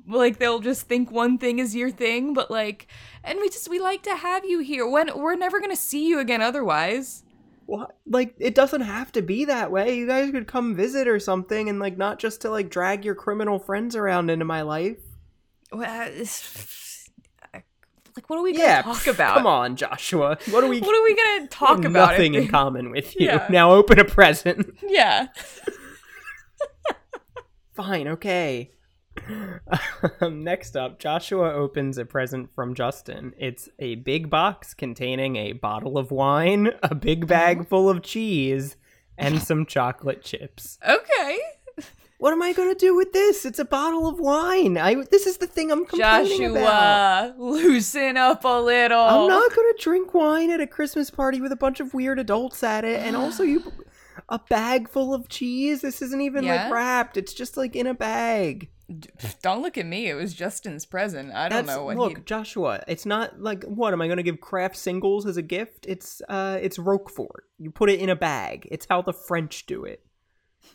[0.07, 2.87] Like they'll just think one thing is your thing, but like
[3.25, 6.07] and we just we like to have you here when we're never going to see
[6.09, 7.25] you again otherwise.
[7.67, 7.97] What?
[8.07, 9.95] Like, it doesn't have to be that way.
[9.97, 13.15] You guys could come visit or something, and like, not just to like drag your
[13.15, 14.99] criminal friends around into my life.
[15.71, 17.09] Well, uh, it's-
[17.55, 19.35] like what are we going to Yeah, talk about?
[19.37, 20.37] Come on, Joshua.
[20.51, 20.81] What are we?
[20.81, 22.11] What are we going to talk about?
[22.11, 23.27] Nothing in common with you.
[23.27, 23.47] Yeah.
[23.49, 24.77] Now open a present.
[24.87, 25.29] Yeah.
[27.75, 28.09] Fine.
[28.09, 28.71] Okay.
[30.21, 33.35] Um, next up, Joshua opens a present from Justin.
[33.39, 38.77] It's a big box containing a bottle of wine, a big bag full of cheese,
[39.17, 40.79] and some chocolate chips.
[40.89, 41.39] Okay.
[42.19, 43.45] What am I gonna do with this?
[43.45, 44.79] It's a bottle of wine.
[44.79, 47.31] I this is the thing I'm complaining about.
[47.31, 49.01] Joshua, loosen up a little.
[49.01, 52.63] I'm not gonna drink wine at a Christmas party with a bunch of weird adults
[52.63, 53.73] at it, and also you,
[54.29, 55.81] a bag full of cheese.
[55.81, 56.65] This isn't even Yeah?
[56.65, 57.17] like wrapped.
[57.17, 58.71] It's just like in a bag.
[59.43, 60.09] Don't look at me.
[60.09, 61.33] It was Justin's present.
[61.33, 62.25] I don't That's know what look, he.
[62.25, 62.83] Joshua.
[62.87, 65.87] It's not like what am I going to give Kraft singles as a gift?
[65.89, 67.45] It's uh, it's Roquefort.
[67.59, 68.69] You put it in a bag.
[68.71, 70.05] It's how the French do it.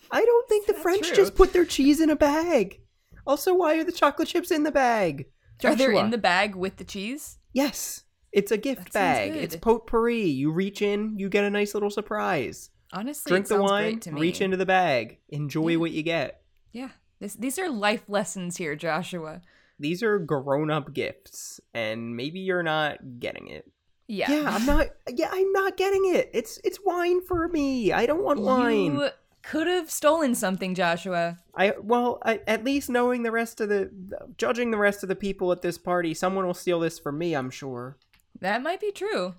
[0.10, 1.16] I don't think the French true.
[1.16, 2.82] just put their cheese in a bag.
[3.26, 5.28] Also, why are the chocolate chips in the bag?
[5.64, 7.38] Are they in the bag with the cheese?
[7.54, 9.36] Yes, it's a gift That bag.
[9.36, 10.24] It's potpourri.
[10.24, 12.70] You reach in, you get a nice little surprise.
[12.94, 14.22] Honestly, Drink the wine, great to me.
[14.22, 15.78] reach into the bag, enjoy Yeah.
[15.78, 16.42] what you get.
[16.72, 19.42] Yeah, this, these are life lessons here, Joshua.
[19.80, 23.70] These are grown-up gifts, and maybe you're not getting it.
[24.08, 24.88] Yeah, Yeah, I'm not.
[25.14, 26.30] Yeah, I'm not getting it.
[26.34, 27.92] It's it's wine for me.
[27.92, 28.96] I don't want wine.
[28.96, 29.10] You
[29.44, 31.40] could have stolen something, Joshua.
[31.56, 33.92] I well, I, at least knowing the rest of the,
[34.38, 37.34] judging the rest of the people at this party, someone will steal this from me.
[37.36, 37.98] I'm sure.
[38.40, 39.36] That might be true.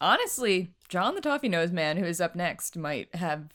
[0.00, 3.48] Honestly, John the Toffee Nose Man, who is up next, might have,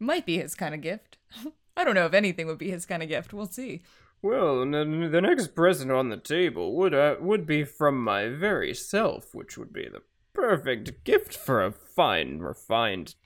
[0.00, 1.18] might be his kind of gift.
[1.76, 3.34] I don't know if anything would be his kind of gift.
[3.34, 3.82] We'll see.
[4.22, 8.72] Well, n- the next present on the table would uh, would be from my very
[8.72, 10.00] self, which would be the
[10.32, 13.16] perfect gift for a fine, refined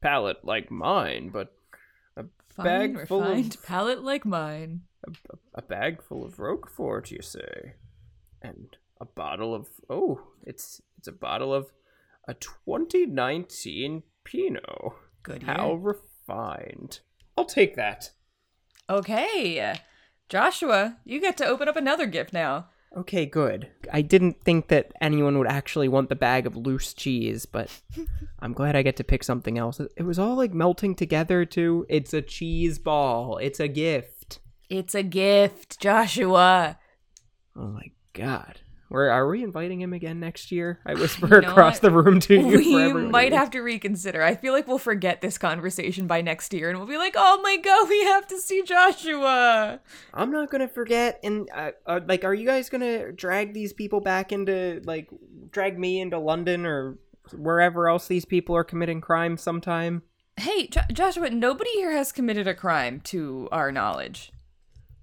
[0.00, 1.28] palate like mine.
[1.32, 1.52] But
[2.48, 2.64] Fine,
[2.96, 4.80] Bag full of- palate like mine.
[5.06, 5.12] a,
[5.54, 7.74] a bag full of Roquefort, you say,
[8.42, 11.70] and a bottle of oh, it's it's a bottle of
[12.26, 14.64] a 2019 Pinot.
[15.22, 15.54] Good year.
[15.54, 17.00] How refined.
[17.36, 18.10] I'll take that.
[18.88, 19.74] Okay,
[20.28, 22.68] Joshua, you get to open up another gift now.
[22.96, 23.68] Okay, good.
[23.92, 27.70] I didn't think that anyone would actually want the bag of loose cheese, but
[28.40, 29.80] I'm glad I get to pick something else.
[29.96, 31.84] It was all like melting together too.
[31.88, 33.38] It's a cheese ball.
[33.38, 34.38] It's a gift.
[34.70, 36.78] It's a gift, Joshua.
[37.54, 38.60] Oh my god.
[38.88, 40.78] Where are we inviting him again next year?
[40.86, 41.82] I whisper You know across what?
[41.82, 42.46] the room to you.
[42.46, 44.22] We might have to reconsider.
[44.22, 47.40] I feel like we'll forget this conversation by next year and we'll be like, oh
[47.42, 49.80] my god, we have to see Joshua.
[50.14, 51.20] I'm not gonna forget.
[51.24, 55.08] And uh, uh, like, are you guys gonna drag these people back into like
[55.50, 56.98] drag me into London or
[57.36, 60.02] wherever else these people are committing crimes sometime?
[60.38, 64.32] Hey, Jo- Joshua, nobody here has committed a crime to our knowledge.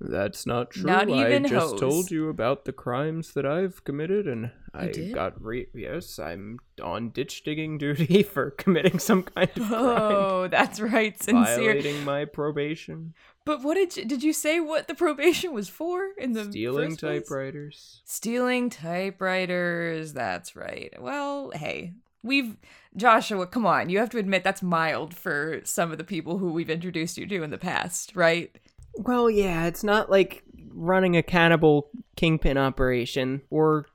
[0.05, 0.83] That's not true.
[0.83, 1.79] Not even I just hoes.
[1.79, 7.11] told you about the crimes that I've committed, and I got re- yes, I'm on
[7.11, 11.73] ditch digging duty for committing some kind of crime, Oh, that's right, sincere.
[11.73, 13.13] violating my probation,
[13.45, 14.59] But what did you, did you say?
[14.59, 18.01] What the probation was for in the stealing typewriters.
[18.03, 20.13] Stealing typewriters.
[20.13, 20.93] That's right.
[20.99, 21.93] Well, hey,
[22.23, 22.57] we've
[22.95, 23.47] Joshua.
[23.47, 26.69] Come on, you have to admit that's mild for some of the people who we've
[26.69, 28.55] introduced you to in the past, right?
[28.95, 33.87] Well, yeah, it's not like running a cannibal kingpin operation or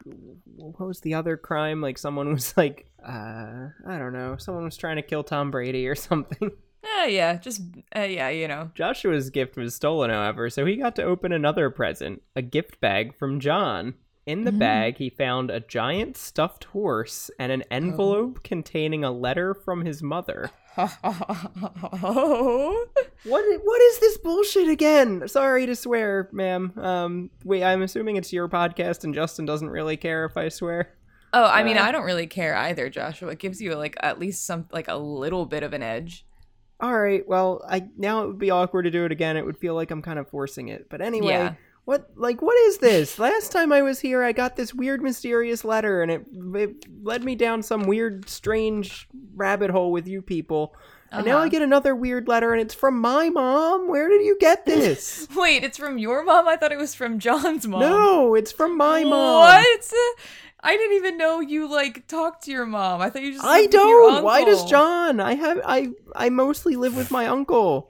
[0.44, 1.80] what was the other crime?
[1.80, 5.86] Like someone was like, uh, I don't know, someone was trying to kill Tom Brady
[5.86, 6.50] or something.
[7.00, 7.62] Uh, yeah, just
[7.96, 8.70] uh, yeah, you know.
[8.74, 13.16] Joshua's gift was stolen, however, so he got to open another present a gift bag
[13.16, 13.94] from John.
[14.28, 14.58] In the Mm.
[14.58, 20.02] bag, he found a giant stuffed horse and an envelope containing a letter from his
[20.02, 20.50] mother.
[20.76, 22.86] oh,
[23.24, 23.44] What?
[23.64, 25.26] What is this bullshit again?
[25.28, 26.72] Sorry to swear, ma'am.
[26.76, 30.90] Um, wait, I'm assuming it's your podcast, and Justin doesn't really care if I swear.
[31.32, 33.30] Oh, I mean, Uh, I don't really care either, Joshua.
[33.30, 36.26] It gives you like at least some like a little bit of an edge.
[36.80, 39.36] All right, well, I now it would be awkward to do it again.
[39.36, 40.88] It would feel like I'm kind of forcing it.
[40.88, 41.54] But anyway, Yeah.
[41.88, 43.18] What like what is this?
[43.18, 47.24] Last time I was here, I got this weird mysterious letter and it, it led
[47.24, 50.74] me down some weird strange rabbit hole with you people.
[51.10, 51.48] And now I Uh-huh.
[51.48, 53.88] get another weird letter and it's from my mom.
[53.88, 55.26] Where did you get this?
[55.34, 56.46] Wait, it's from your mom?
[56.46, 57.80] I thought it was from John's mom.
[57.80, 59.38] no, it's from my mom.
[59.40, 59.92] What?
[60.60, 63.00] I didn't even know you like talked to your mom.
[63.00, 63.46] I thought you just.
[63.46, 64.24] I lived with your don't.
[64.24, 64.62] Why does.
[64.66, 65.20] John?
[65.20, 67.88] I have I I mostly live with my uncle.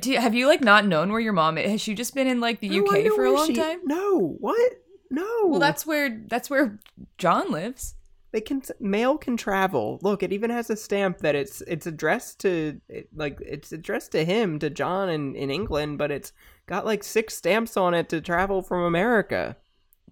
[0.00, 1.70] Do, have you like not known where your mom is?
[1.70, 3.80] Has she just been in like the UK for a long she- time?
[3.84, 4.36] No.
[4.38, 4.72] What?
[5.10, 5.26] No.
[5.46, 6.78] Well, that's where that's where
[7.16, 7.94] John lives.
[8.30, 9.98] they can mail can travel.
[10.02, 14.12] Look, it even has a stamp that it's it's addressed to it, like it's addressed
[14.12, 16.32] to him to John in in England, but it's
[16.66, 19.56] got like six stamps on it to travel from America.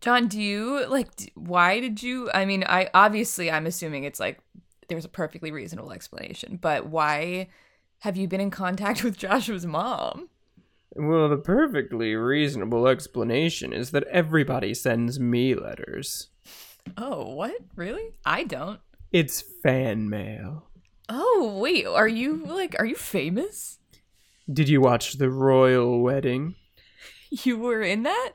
[0.01, 1.15] John, do you like?
[1.17, 2.31] d- Why did you?
[2.33, 4.41] I mean, I obviously I'm assuming it's like
[4.89, 7.49] there's a perfectly reasonable explanation, but why
[8.01, 10.29] have you been in contact with Joshua's mom?
[10.95, 16.29] Well, the perfectly reasonable explanation is that everybody sends me letters.
[16.97, 17.57] Oh, what?
[17.75, 18.15] Really?
[18.25, 18.81] I don't.
[19.13, 20.65] It's fan mail.
[21.09, 21.87] Oh, wait.
[21.87, 22.77] Are you like?
[22.79, 23.79] Are you famous?
[24.51, 26.55] Did you watch the royal wedding?
[27.43, 28.33] You were in that?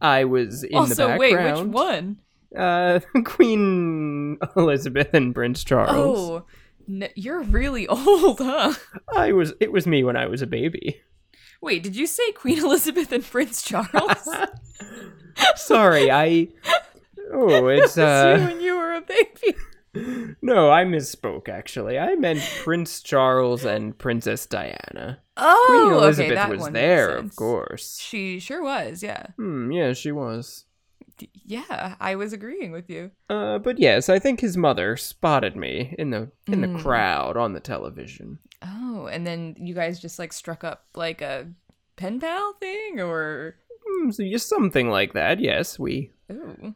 [0.00, 1.00] I was in the background.
[1.00, 2.18] also, wait, which one?
[2.56, 5.94] Uh, Queen Elizabeth and Prince Charles.
[5.94, 6.44] Oh,
[6.88, 8.74] n- you're really old, huh?
[9.14, 9.52] I was.
[9.60, 11.00] It was me when I was a baby.
[11.60, 14.28] Wait, did you say Queen Elizabeth and Prince Charles?
[15.56, 16.48] Sorry, I.
[17.32, 18.38] Oh, it's you uh.
[18.38, 19.56] when you were a baby.
[20.42, 21.48] No, I misspoke.
[21.48, 25.18] Actually, I meant Prince Charles and Princess Diana.
[25.36, 27.98] Oh, Queen okay, Elizabeth that was there, of course.
[27.98, 29.28] She sure was, yeah.
[29.36, 29.72] Hmm.
[29.72, 30.64] Yeah, she was.
[31.44, 33.10] Yeah, I was agreeing with you.
[33.28, 36.74] Uh, but yes, I think his mother spotted me in the in Hmm.
[36.76, 38.38] the crowd on the television.
[38.62, 41.46] Oh, and then you guys just like struck up like a
[41.96, 43.56] pen pal thing, or
[43.86, 45.40] Hmm, so just something like that.
[45.40, 46.10] Yes, we.
[46.30, 46.74] ooh.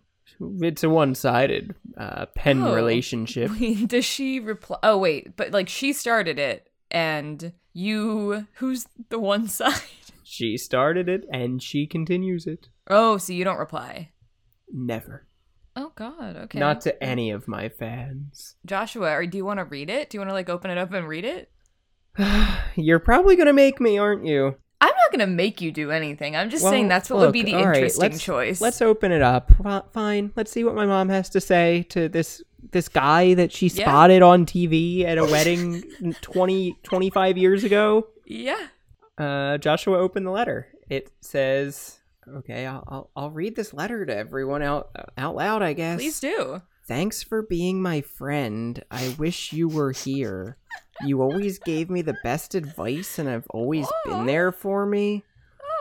[0.60, 2.74] It's a one-sided uh, pen Oh.
[2.74, 3.50] relationship.
[3.86, 4.78] Does she reply?
[4.82, 9.80] Oh wait, but like she started it, and you, who's the one side?
[10.24, 12.68] She started it, and she continues it.
[12.88, 14.10] Oh, so you don't reply.
[14.72, 15.26] Never.
[15.76, 16.58] Oh God, okay.
[16.58, 18.56] Not to any of my fans.
[18.66, 20.10] Joshua, or do you want to read it?
[20.10, 21.50] Do you want to like open it up and read it?
[22.76, 24.56] You're probably gonna make me, aren't you?
[24.80, 26.36] I'm not gonna make you do anything.
[26.36, 28.60] I'm just saying that's what would be the all right, interesting let's- choice.
[28.60, 29.50] Let's open it up.
[29.62, 30.32] Fi- Fine.
[30.36, 33.84] Let's see what my mom has to say to this this guy that she Yeah.
[33.84, 35.82] spotted on TV at a wedding
[36.20, 38.08] 20 25 years ago.
[38.26, 38.66] Yeah.
[39.18, 40.68] Uh, Joshua opened the letter.
[40.90, 41.98] It says,
[42.28, 45.62] "Okay, I'll, I'll I'll read this letter to everyone out uh, out loud.
[45.62, 45.98] I guess.
[45.98, 46.62] Please do.
[46.86, 48.82] Thanks for being my friend.
[48.90, 50.56] I wish you were here.
[51.04, 53.92] You always gave me the best advice, and I've always Aw.
[54.04, 55.24] been there for me.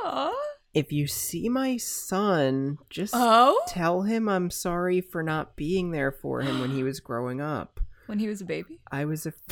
[0.03, 0.33] Aw.
[0.73, 3.59] If you see my son, just Oh?
[3.67, 7.79] tell him I'm sorry for not being there for him when he was growing up.
[8.05, 8.79] When he was a baby?
[8.91, 9.33] I was a.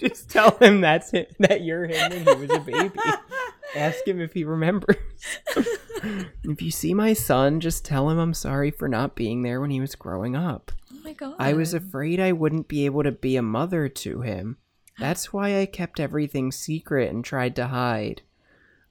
[0.00, 2.90] Just tell him that's him, that you're him when he was a baby.
[3.76, 4.96] Ask him if he remembers.
[6.44, 9.70] if you see my son, just tell him I'm sorry for not being there when
[9.70, 10.72] he was growing up.
[10.92, 11.34] Oh my god.
[11.38, 14.58] I was afraid I wouldn't be able to be a mother to him.
[14.98, 18.22] That's why I kept everything secret and tried to hide.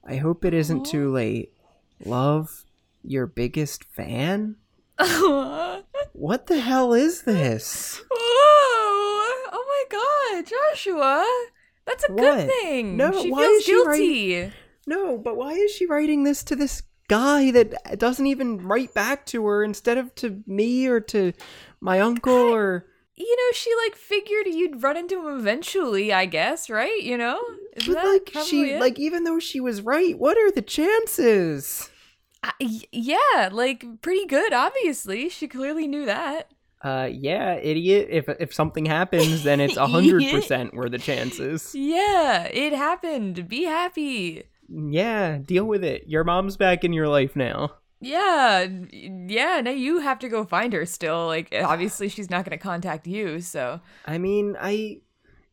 [0.06, 1.52] I hope it isn't too late.
[2.04, 2.64] Love,
[3.02, 4.56] your biggest fan?
[6.12, 8.00] What the hell is this?
[8.12, 9.98] Oh oh my
[10.38, 11.26] god, Joshua.
[11.86, 12.20] That's a What?
[12.22, 12.96] good thing.
[12.96, 14.52] No, she why feels is she guilty.
[14.86, 19.26] No, but why is she writing this to this guy that doesn't even write back
[19.26, 21.32] to her instead of to me or to
[21.80, 26.68] my uncle or You know, she like figured you'd run into him eventually, I guess,
[26.70, 27.02] right?
[27.02, 27.40] You know?
[27.76, 28.80] Isn't but that like she it?
[28.80, 31.90] like even though she was right, what are the chances?
[32.42, 35.28] I- y- yeah, like pretty good, obviously.
[35.28, 36.50] She clearly knew that.
[36.82, 38.08] Uh yeah, idiot.
[38.10, 41.74] If if something happens then it's a hundred percent were the chances.
[41.74, 43.48] Yeah, it happened.
[43.48, 44.44] Be happy.
[44.68, 46.04] Yeah, deal with it.
[46.06, 47.74] Your mom's back in your life now.
[48.00, 51.26] Yeah, yeah, now you have to go find her still.
[51.26, 53.80] Like, eh, obviously, she's not going to contact you, so.
[54.04, 55.00] I mean, I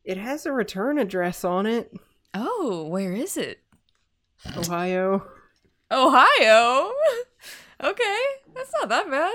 [0.04, 1.92] it has a return address on it.
[2.34, 3.60] Oh, where is it?
[4.56, 5.24] Ohio.
[5.90, 6.92] Ohio?
[7.82, 8.18] okay,
[8.54, 9.34] that's not that bad.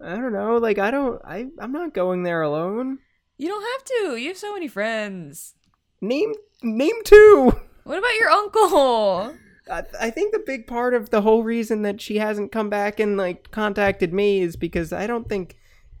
[0.00, 2.98] I don't know, like I don't I I'm not going there alone.
[3.38, 4.16] You don't have to.
[4.16, 5.54] You have so many friends.
[6.00, 7.52] Name name two.
[7.86, 9.36] What about your uncle?
[9.70, 13.16] I, think the big part of the whole reason that she hasn't come back and
[13.16, 15.56] like contacted me is because I don't think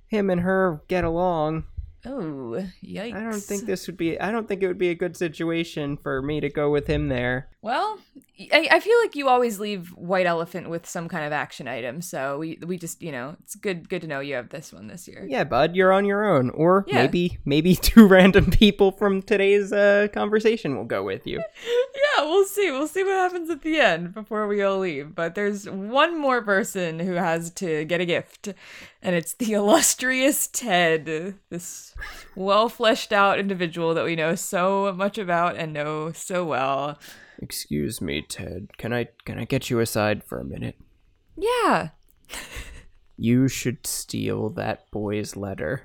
[0.08, 1.62] him and her get along.
[2.04, 3.14] Oh, yikes.
[3.14, 5.96] I don't think this would be I don't think it would be a good situation
[5.96, 7.48] for me to go with him there.
[7.62, 7.98] Well,
[8.52, 12.00] I, I feel like you always leave White Elephant with some kind of action item,
[12.00, 14.86] so we we just you know it's good good to know you have this one
[14.86, 15.26] this year.
[15.28, 16.50] Yeah, bud, you're on your own.
[16.50, 17.02] Or Yeah.
[17.02, 21.42] maybe maybe two random people from today's uh conversation will go with you.
[22.18, 22.70] Yeah, we'll see.
[22.70, 25.14] We'll see what happens at the end before we all leave.
[25.14, 28.54] But there's one more person who has to get a gift,
[29.06, 31.94] and it's the illustrious Ted, this
[32.34, 36.98] well fleshed out individual that we know so much about and know so well.
[37.38, 38.76] Excuse me, Ted.
[38.76, 40.76] Can I can I get you aside for a minute?
[41.36, 41.90] Yeah.
[43.16, 45.84] You should steal that boy's letter.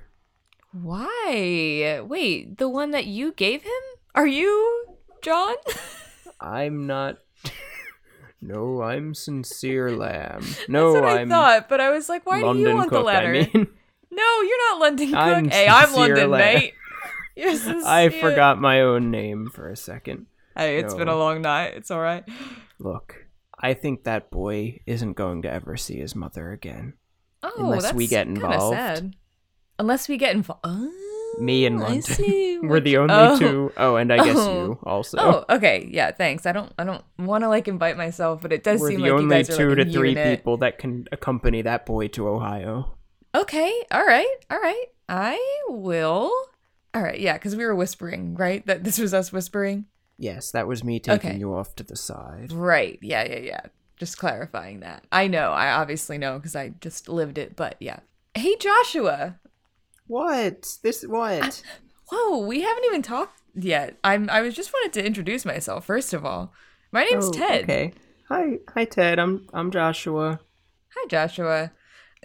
[0.73, 2.01] Why?
[2.03, 3.71] Wait, the one that you gave him?
[4.15, 5.55] Are you John?
[6.41, 7.19] I'm not.
[8.41, 10.43] No, I'm sincere, lamb.
[10.67, 12.89] No, That's what I'm I thought, but I was like, why London do you want
[12.89, 12.99] Cook.
[12.99, 13.29] the letter?
[13.29, 13.67] I mean,
[14.11, 15.17] No, you're not London Cook.
[15.17, 16.73] I'm hey, I'm London, la- mate.
[17.37, 17.53] You're
[17.85, 20.25] I forgot my own name for a second.
[20.55, 21.75] Hey, it's been a long night.
[21.75, 22.25] It's all right.
[22.77, 23.25] Look,
[23.57, 26.93] I think that boy isn't going to ever see his mother again.
[27.41, 28.75] Oh, Unless that's we get involved.
[28.75, 29.15] Sad.
[29.79, 30.61] Unless we get involved.
[30.65, 30.91] Oh,
[31.39, 32.59] Me and London.
[32.67, 33.39] We're the only oh.
[33.39, 33.73] two.
[33.77, 34.65] Oh, and I guess Oh.
[34.65, 35.17] you also.
[35.19, 35.87] Oh, okay.
[35.91, 36.45] Yeah, thanks.
[36.45, 36.71] I don't.
[36.77, 39.17] I don't want to like invite myself, but it does We're seem the like you
[39.17, 40.39] only guys are two like to three unit.
[40.39, 42.95] people that can accompany that boy to Ohio.
[43.33, 43.73] Okay.
[43.91, 44.35] All right.
[44.49, 44.85] All right.
[45.09, 46.31] I will
[46.93, 48.65] All right, yeah, because we were whispering, right?
[48.65, 49.85] That this was us whispering.
[50.17, 51.39] Yes, that was me taking Okay.
[51.39, 52.51] you off to the side.
[52.51, 52.99] Right.
[53.01, 53.61] Yeah, yeah, yeah.
[53.97, 55.05] Just clarifying that.
[55.11, 55.51] I know.
[55.51, 57.99] I obviously know because I just lived it, but yeah.
[58.35, 59.39] Hey, Joshua.
[60.11, 60.77] What?
[60.83, 61.63] This what?
[62.09, 63.97] Whoa, we haven't even talked yet.
[64.03, 64.29] I'm.
[64.29, 66.51] I was just wanted to introduce myself first of all.
[66.91, 67.63] My name's Oh, Ted.
[67.63, 67.93] Okay.
[68.27, 69.19] Hi, hi Ted.
[69.19, 70.41] I'm I'm Joshua.
[70.97, 71.71] Hi, Joshua.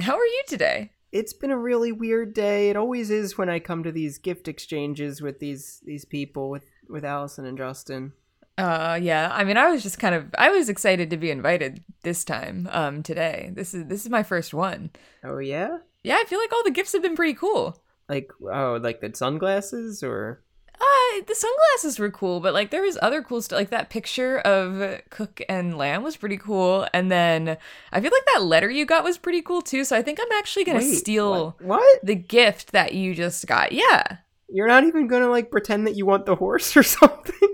[0.00, 0.90] How are you today?
[1.12, 2.70] It's been a really weird day.
[2.70, 6.64] It always is when I come to these gift exchanges with these these people with
[6.88, 8.14] with Allison and Justin.
[8.58, 9.30] Uh, yeah.
[9.32, 10.34] I mean, I was just kind of.
[10.36, 12.68] I was excited to be invited this time.
[12.72, 13.52] Um, today.
[13.54, 14.90] This is this is my first one.
[15.22, 15.78] Oh yeah?
[16.06, 17.76] Yeah, I feel like all the gifts have been pretty cool.
[18.08, 20.42] Like oh, like the sunglasses or
[20.78, 23.56] Uh, the sunglasses were cool, but like there was other cool stuff.
[23.58, 27.56] Like that picture of Cook and Lamb was pretty cool, and then
[27.92, 29.84] I feel like that letter you got was pretty cool too.
[29.84, 31.80] So I think I'm actually gonna Wait, steal What?
[31.80, 32.00] what?
[32.04, 33.72] the gift that you just got.
[33.72, 34.18] Yeah.
[34.48, 37.48] You're not even gonna like pretend that you want the horse or something?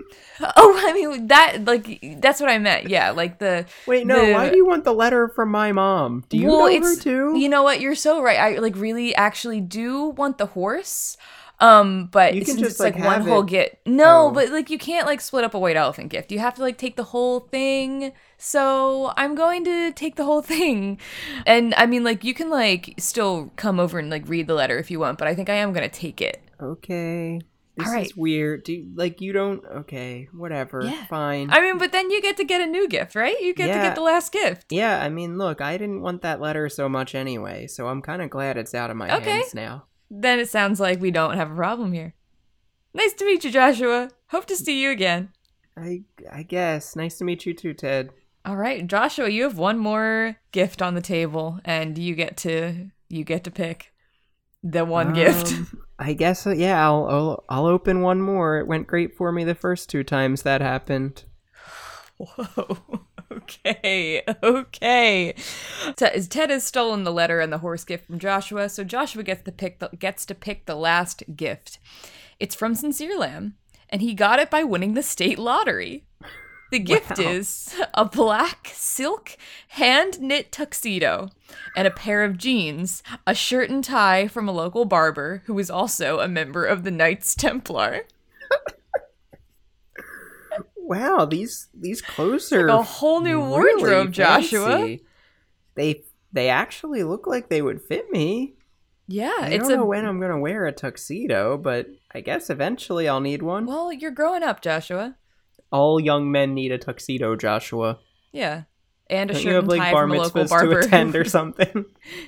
[0.55, 2.89] Oh, I mean that like that's what I meant.
[2.89, 4.25] Yeah, like the Wait, no.
[4.25, 6.23] The- Why do you want the letter from my mom?
[6.29, 7.37] Do you well, know her too?
[7.37, 8.37] you know what you're so right.
[8.39, 11.17] I like really actually do want the horse.
[11.63, 14.31] Um, but You can just, it's like, like, one have whole it- gift, no, Oh.
[14.31, 16.31] but like you can't like split up a white elephant gift.
[16.31, 18.11] You have to like take the whole thing.
[18.37, 20.99] So I'm going to take the whole thing,
[21.45, 24.77] and I mean like you can like still come over and like read the letter
[24.77, 26.41] if you want, but I think I am gonna take it.
[26.61, 27.39] Okay.
[27.75, 28.05] This All right.
[28.05, 28.65] is weird.
[28.65, 29.65] Do you, like you don't?
[29.65, 30.81] Okay, whatever.
[30.83, 31.05] Yeah.
[31.05, 31.49] Fine.
[31.51, 33.39] I mean, but then you get to get a new gift, right?
[33.41, 34.71] You get to get the last gift.
[34.71, 38.21] yeah, I mean, look, I didn't want that letter so much anyway, so I'm kind
[38.21, 39.31] of glad it's out of my Okay.
[39.31, 39.85] hands now.
[40.09, 42.13] Then it sounds like we don't have a problem here.
[42.93, 44.09] Nice to meet you, Joshua.
[44.27, 45.29] Hope to see you again.
[45.75, 46.95] I I guess.
[46.95, 48.11] Nice to meet you too, Ted.
[48.45, 52.89] All right, Joshua, you have one more gift on the table, and you get to
[53.09, 53.93] you get to pick
[54.61, 55.53] the one gift.
[55.53, 56.45] Um, I guess.
[56.45, 58.59] Uh, yeah, I'll, I'll I'll open one more.
[58.59, 61.23] It went great for me the first two times that happened.
[62.17, 63.07] Whoa.
[63.31, 64.21] Okay.
[64.41, 65.33] Okay.
[65.95, 69.43] Te- Ted has stolen the letter and the horse gift from Joshua, so Joshua gets
[69.43, 71.79] to pick the, gets to pick the last gift.
[72.39, 73.55] It's from Sincere Lamb,
[73.89, 76.03] and he got it by winning the state lottery.
[76.71, 77.29] The gift Wow.
[77.29, 79.37] is a black silk
[79.69, 81.29] hand knit tuxedo
[81.75, 85.69] and a pair of jeans, a shirt and tie from a local barber who is
[85.69, 88.01] also a member of the Knights Templar.
[90.85, 94.97] Wow, these these clothes are a whole new really wardrobe, Joshua.
[95.75, 96.03] They
[96.33, 98.55] they actually look like they would fit me.
[99.07, 102.49] Yeah, I it's don't a know when I'm gonna wear a tuxedo, but I guess
[102.49, 103.65] eventually I'll need one.
[103.65, 105.15] Well, you're growing up, Joshua.
[105.71, 107.99] All young men need a tuxedo, Joshua.
[108.31, 108.63] Yeah.
[109.09, 110.81] And a Don't shirt you have and like tie bar from a local barber.
[110.81, 111.85] to attend or something?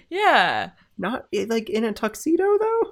[0.09, 0.71] yeah.
[0.97, 2.91] Not eh, like in a tuxedo though.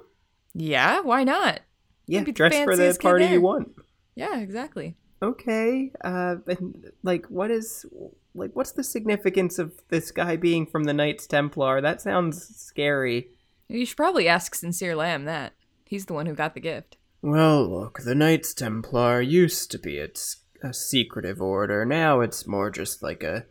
[0.54, 1.60] Yeah, why not?
[2.06, 3.34] Yeah, dress for the party there.
[3.34, 3.72] you want.
[4.14, 4.96] Yeah, exactly.
[5.24, 5.90] Okay.
[6.04, 7.86] Uh, and, like, what is
[8.34, 11.80] like what's the significance of this guy being from the Knights Templar?
[11.80, 13.28] That sounds scary.
[13.68, 15.54] You should probably ask Sincere Lamb that.
[15.86, 16.96] He's the one who got the gift.
[17.22, 21.84] Well, look, the Knights Templar used to be it's a secretive order.
[21.84, 23.46] Now it's more just like a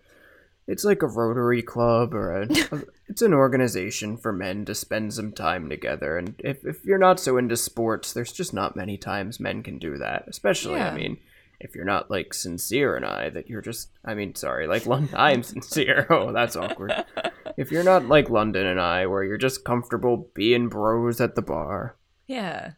[0.68, 5.14] it's like a Rotary Club or a, a- it's an organization for men to spend
[5.14, 6.18] some time together.
[6.18, 9.80] And if if you're not so into sports, there's just not many times men can
[9.80, 10.26] do that.
[10.28, 10.92] Especially, Yeah.
[10.92, 11.18] I mean,
[11.64, 15.16] if you're not like sincere and I, that you're just I mean, sorry, like London,
[15.18, 16.07] I'm sincere.
[16.14, 16.93] Oh, that's awkward.
[17.57, 21.41] if you're not like London and I, where you're just comfortable being bros at the
[21.41, 21.97] bar.
[22.28, 22.74] Yeah.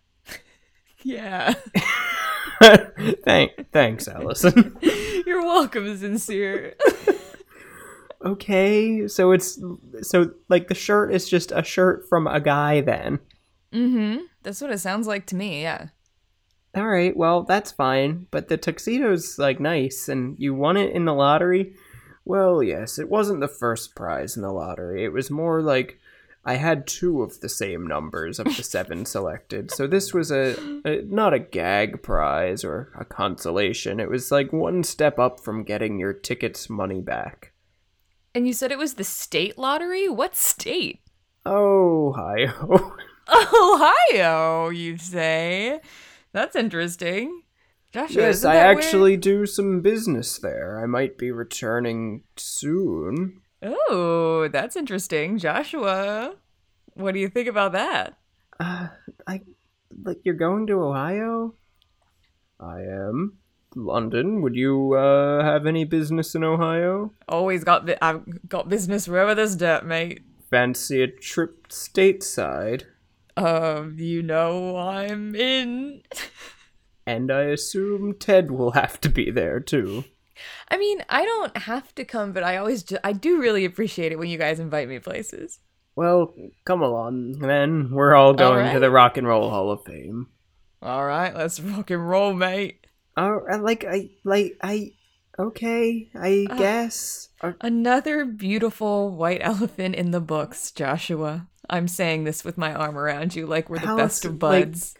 [1.04, 1.54] yeah.
[3.26, 4.78] Thank, thanks, Allison.
[5.26, 6.76] You're welcome, Sincere.
[8.26, 9.60] okay, so it's
[10.02, 13.20] so like the shirt is just a shirt from a guy then.
[13.74, 14.24] mm-hmm.
[14.44, 15.88] That's what it sounds like to me, yeah.
[16.76, 21.06] All right, well, that's fine, but the tuxedo's like nice and you won it in
[21.06, 21.74] the lottery.
[22.26, 25.06] Well, yes, it wasn't the first prize in the lottery.
[25.06, 26.00] It was more like
[26.44, 29.72] I had two of the same numbers of the seven selected.
[29.72, 34.00] So this was a, a not a gag prize or a consolation.
[34.00, 37.54] It was like one step up from getting your ticket's money back.
[38.34, 40.10] And you said it was the state lottery?
[40.10, 41.00] What state?
[41.46, 42.96] Ohio.
[43.30, 45.80] Ohio, you say?
[46.36, 47.44] That's interesting.
[47.94, 50.82] Joshua, yes, I actually do some business there.
[50.84, 53.40] I might be returning soon.
[53.64, 55.38] Oh, that's interesting.
[55.38, 56.36] Joshua,
[56.94, 58.18] what do you think about that?
[58.60, 58.90] Uh,
[59.26, 59.44] I
[60.04, 61.54] like you're going to Ohio.
[62.60, 63.38] I am.
[63.74, 64.42] London.
[64.42, 67.14] Would you uh, have any business in Ohio?
[67.30, 70.22] Always got bi- I've got business wherever there's dirt, mate.
[70.50, 72.84] Fancy a trip stateside?
[73.38, 76.02] Um, you know I'm in.
[77.08, 80.06] And I assume Ted will have to be there too.
[80.70, 84.12] I mean, I don't have to come, but I always ju- I do really appreciate
[84.12, 85.60] it when you guys invite me places.
[85.96, 86.34] Well,
[86.66, 87.92] come along, then.
[87.92, 90.28] We're all going to the Rock and Roll Hall of Fame.
[90.82, 92.86] All right, let's rock and roll, mate.
[93.16, 94.92] Oh, I like I like I.
[95.38, 96.58] Okay, I Ugh.
[96.58, 97.30] guess.
[97.42, 101.48] Uh, Another beautiful white elephant in the books, Joshua.
[101.70, 104.66] I'm saying this with my arm around you like we're the How best of like-
[104.72, 104.96] buds.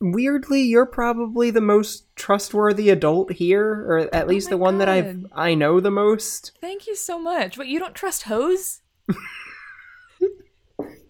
[0.00, 4.58] weirdly, you're probably the most trustworthy adult here, or at oh least Oh my the
[4.58, 6.52] one that I've I know the most.
[6.60, 7.56] Thank you so much.
[7.56, 8.80] But you don't trust Hose?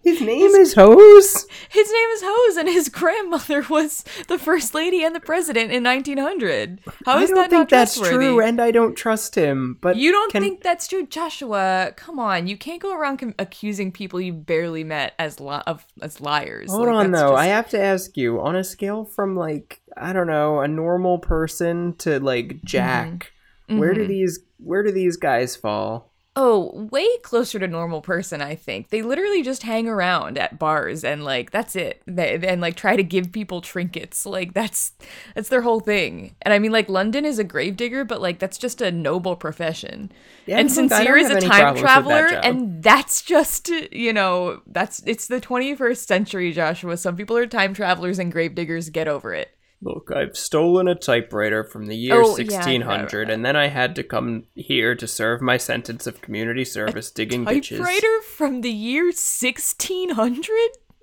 [0.03, 1.47] His name is Hose.
[1.69, 5.83] His name is Hose, and his grandmother was the first lady and the president in
[5.83, 6.81] 1900.
[7.05, 9.77] How I don't that think that's true, and I don't trust him.
[9.81, 11.93] But You don't can- think that's true, Joshua?
[11.95, 15.85] Come on, you can't go around com- accusing people you barely met as li- of
[16.01, 16.69] as liars.
[16.69, 19.79] Hold Like, on though, just- I have to ask you on a scale from like
[19.95, 23.31] I don't know a normal person to like Jack.
[23.67, 24.07] Where do Mhm.
[24.09, 26.12] these where do these guys fall?
[26.35, 28.89] Oh, way closer to normal person, I think.
[28.89, 32.01] They literally just hang around at bars and like that's it.
[32.07, 34.25] They, and like try to give people trinkets.
[34.25, 34.93] Like that's
[35.35, 36.35] that's their whole thing.
[36.41, 40.11] And I mean like London is a gravedigger, but like that's just a noble profession.
[40.47, 45.03] Yeah, and Sincere is a time with that traveler and that's just, you know, that's
[45.05, 46.97] it's the 21st century, Joshua.
[46.97, 48.89] Some people are time travelers and gravediggers.
[48.89, 49.55] Get over it.
[49.83, 53.45] Look, I've stolen a typewriter from the year Oh, yeah, I forgot 1600, about and
[53.45, 57.79] then I had to come here to serve my sentence of community service digging ditches.
[57.79, 60.49] Typewriter from the year 1600?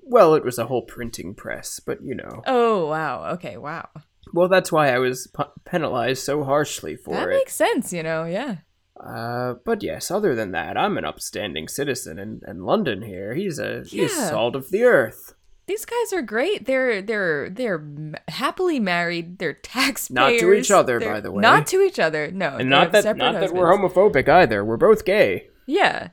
[0.02, 2.42] Well, it was a whole printing press, but you know.
[2.46, 3.32] Oh, wow.
[3.34, 3.88] Okay, wow.
[4.32, 7.26] Well, that's why I was p- penalized so harshly for That it.
[7.26, 8.56] That makes sense, you know, yeah.
[8.98, 13.34] Uh, but yes, other than that, I'm an upstanding citizen and, and London here.
[13.34, 14.28] He's a he's Yeah.
[14.30, 15.34] salt of the earth.
[15.70, 16.66] These guys are great.
[16.66, 17.80] They're they're they're
[18.26, 19.38] happily married.
[19.38, 20.10] They're taxpayers.
[20.10, 21.40] Not to each other, They're- by the way.
[21.40, 22.28] Not to each other.
[22.32, 22.56] No.
[22.56, 24.64] And not that separate not that we're homophobic either.
[24.64, 25.46] We're both gay.
[25.66, 26.08] Yeah.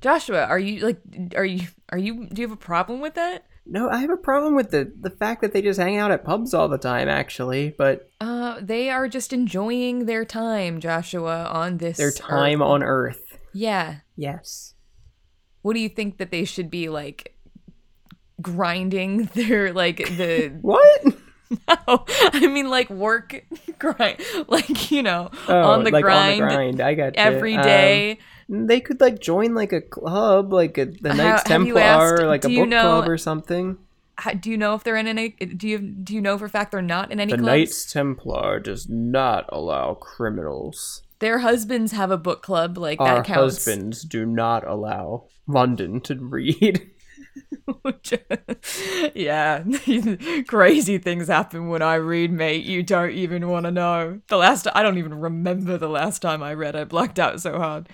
[0.00, 1.00] Joshua, are you like
[1.34, 3.46] are you are you do you have a problem with that?
[3.66, 6.24] No, I have a problem with the the fact that they just hang out at
[6.24, 11.78] pubs all the time actually, but Uh they are just enjoying their time, Joshua, on
[11.78, 12.68] this their time earth.
[12.68, 13.38] on earth.
[13.52, 13.96] Yeah.
[14.14, 14.74] Yes.
[15.62, 17.33] What do you think that they should be like
[18.42, 21.04] grinding their like the What?
[21.68, 23.44] no I mean like work
[23.78, 26.80] grind, like you know, Oh, on the like grind on the grind.
[26.80, 28.18] I got every um, day.
[28.48, 32.44] they could like join like a club, like a, the Knights Templar, asked- or like
[32.44, 33.78] a book know- club or something.
[34.16, 35.30] How, do you know if they're in any?
[35.30, 37.46] Do you do you know for a fact they're not in any The clubs?
[37.46, 41.02] Knights Templar does not allow criminals.
[41.18, 43.64] Their husbands have a book club, like Our that counts.
[43.66, 46.90] husbands do not allow London to read.
[49.14, 49.64] yeah,
[50.48, 52.64] crazy things happen when I read, mate.
[52.64, 54.20] You don't even want to know.
[54.28, 56.76] The last, I don't even remember the last time I read.
[56.76, 57.88] I blacked out so hard.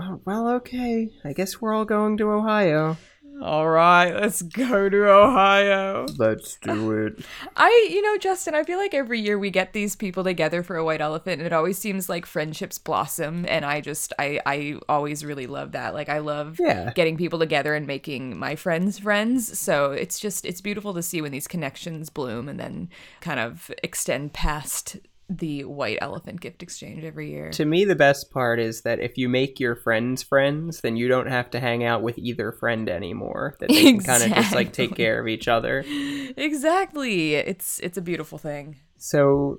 [0.00, 1.10] Oh, well, okay.
[1.24, 2.96] I guess we're all going to Ohio.
[3.40, 6.06] All right, let's go to Ohio.
[6.16, 7.24] Let's do it.
[7.56, 10.76] I, you know, Justin, I feel like every year we get these people together for
[10.76, 13.46] a white elephant, and it always seems like friendships blossom.
[13.48, 15.94] And I just, I, I always really love that.
[15.94, 16.92] Like, I love Yeah.
[16.94, 19.58] getting people together and making my friends friends.
[19.58, 22.88] So it's just, it's beautiful to see when these connections bloom and then
[23.20, 24.96] kind of extend past
[25.28, 27.50] the white elephant gift exchange every year.
[27.50, 31.08] To me, the best part is that if you make your friends friends, then you
[31.08, 33.54] don't have to hang out with either friend anymore.
[33.60, 35.84] That they can kind of just like take care of each other.
[35.86, 37.34] exactly.
[37.34, 38.76] It's, it's a beautiful thing.
[38.96, 39.58] So,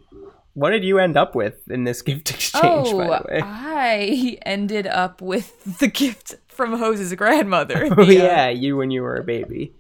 [0.54, 3.42] what did you end up with in this gift exchange, by the oh, way?
[3.42, 7.90] Oh, I ended up with the gift from Hose's grandmother.
[7.98, 9.74] Oh, yeah, you when you were a baby.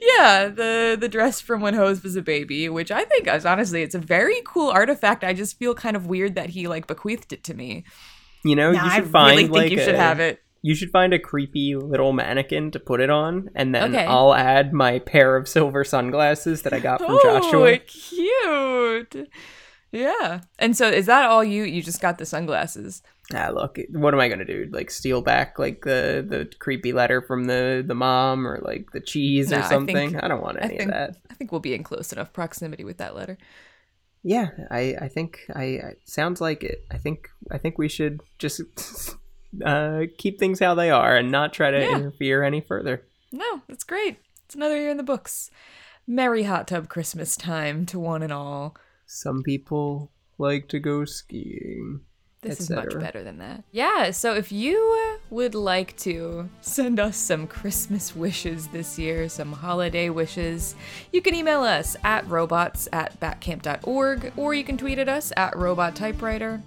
[0.00, 3.82] Yeah, the the dress from when Hose was a baby, which I think is honestly
[3.82, 5.24] it's a very cool artifact.
[5.24, 7.84] I just feel kind of weird that he like bequeathed it to me.
[8.44, 10.40] You know, Nah, you I should find really like you should a- have it.
[10.60, 14.04] You should find a creepy little mannequin to put it on, and then Okay.
[14.04, 17.60] I'll add my pair of silver sunglasses that I got from Joshua.
[17.60, 17.78] Oh, Joshua.
[17.78, 19.28] cute.
[19.92, 20.40] Yeah.
[20.58, 23.02] And so is that all you you just got the sunglasses?
[23.34, 24.68] Ah, look, what am I gonna do?
[24.72, 29.00] Like steal back like the the creepy letter from the the mom, or like the
[29.00, 29.94] cheese Nah, or I something?
[30.12, 31.16] think- I, don't want I any think of that.
[31.30, 33.36] I think we'll be in close enough proximity with that letter.
[34.22, 36.84] Yeah, I I think I, I sounds like it.
[36.90, 38.62] I think I think we should just
[39.64, 41.96] uh keep things how they are and not try to Yeah.
[41.96, 43.06] interfere any further.
[43.30, 44.16] No, that's great.
[44.46, 45.50] It's another year in the books.
[46.06, 48.74] Merry hot tub Christmas time to one and all.
[49.06, 52.00] Some people like to go skiing.
[52.40, 53.64] This is much better than that.
[53.72, 59.52] Yeah, so if you would like to send us some Christmas wishes this year, some
[59.52, 60.76] holiday wishes,
[61.12, 65.56] you can email us at robots at batcamp.org or you can tweet at us at
[65.56, 66.62] robot typewriter.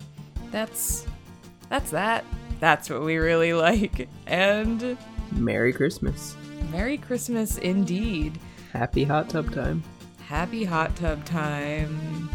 [0.51, 1.05] That's
[1.69, 2.25] that's that.
[2.59, 4.09] That's what we really like.
[4.27, 4.97] And
[5.31, 6.35] Merry Christmas.
[6.69, 8.37] Merry Christmas indeed.
[8.73, 9.83] Happy hot tub time.
[10.27, 12.29] Happy hot tub time.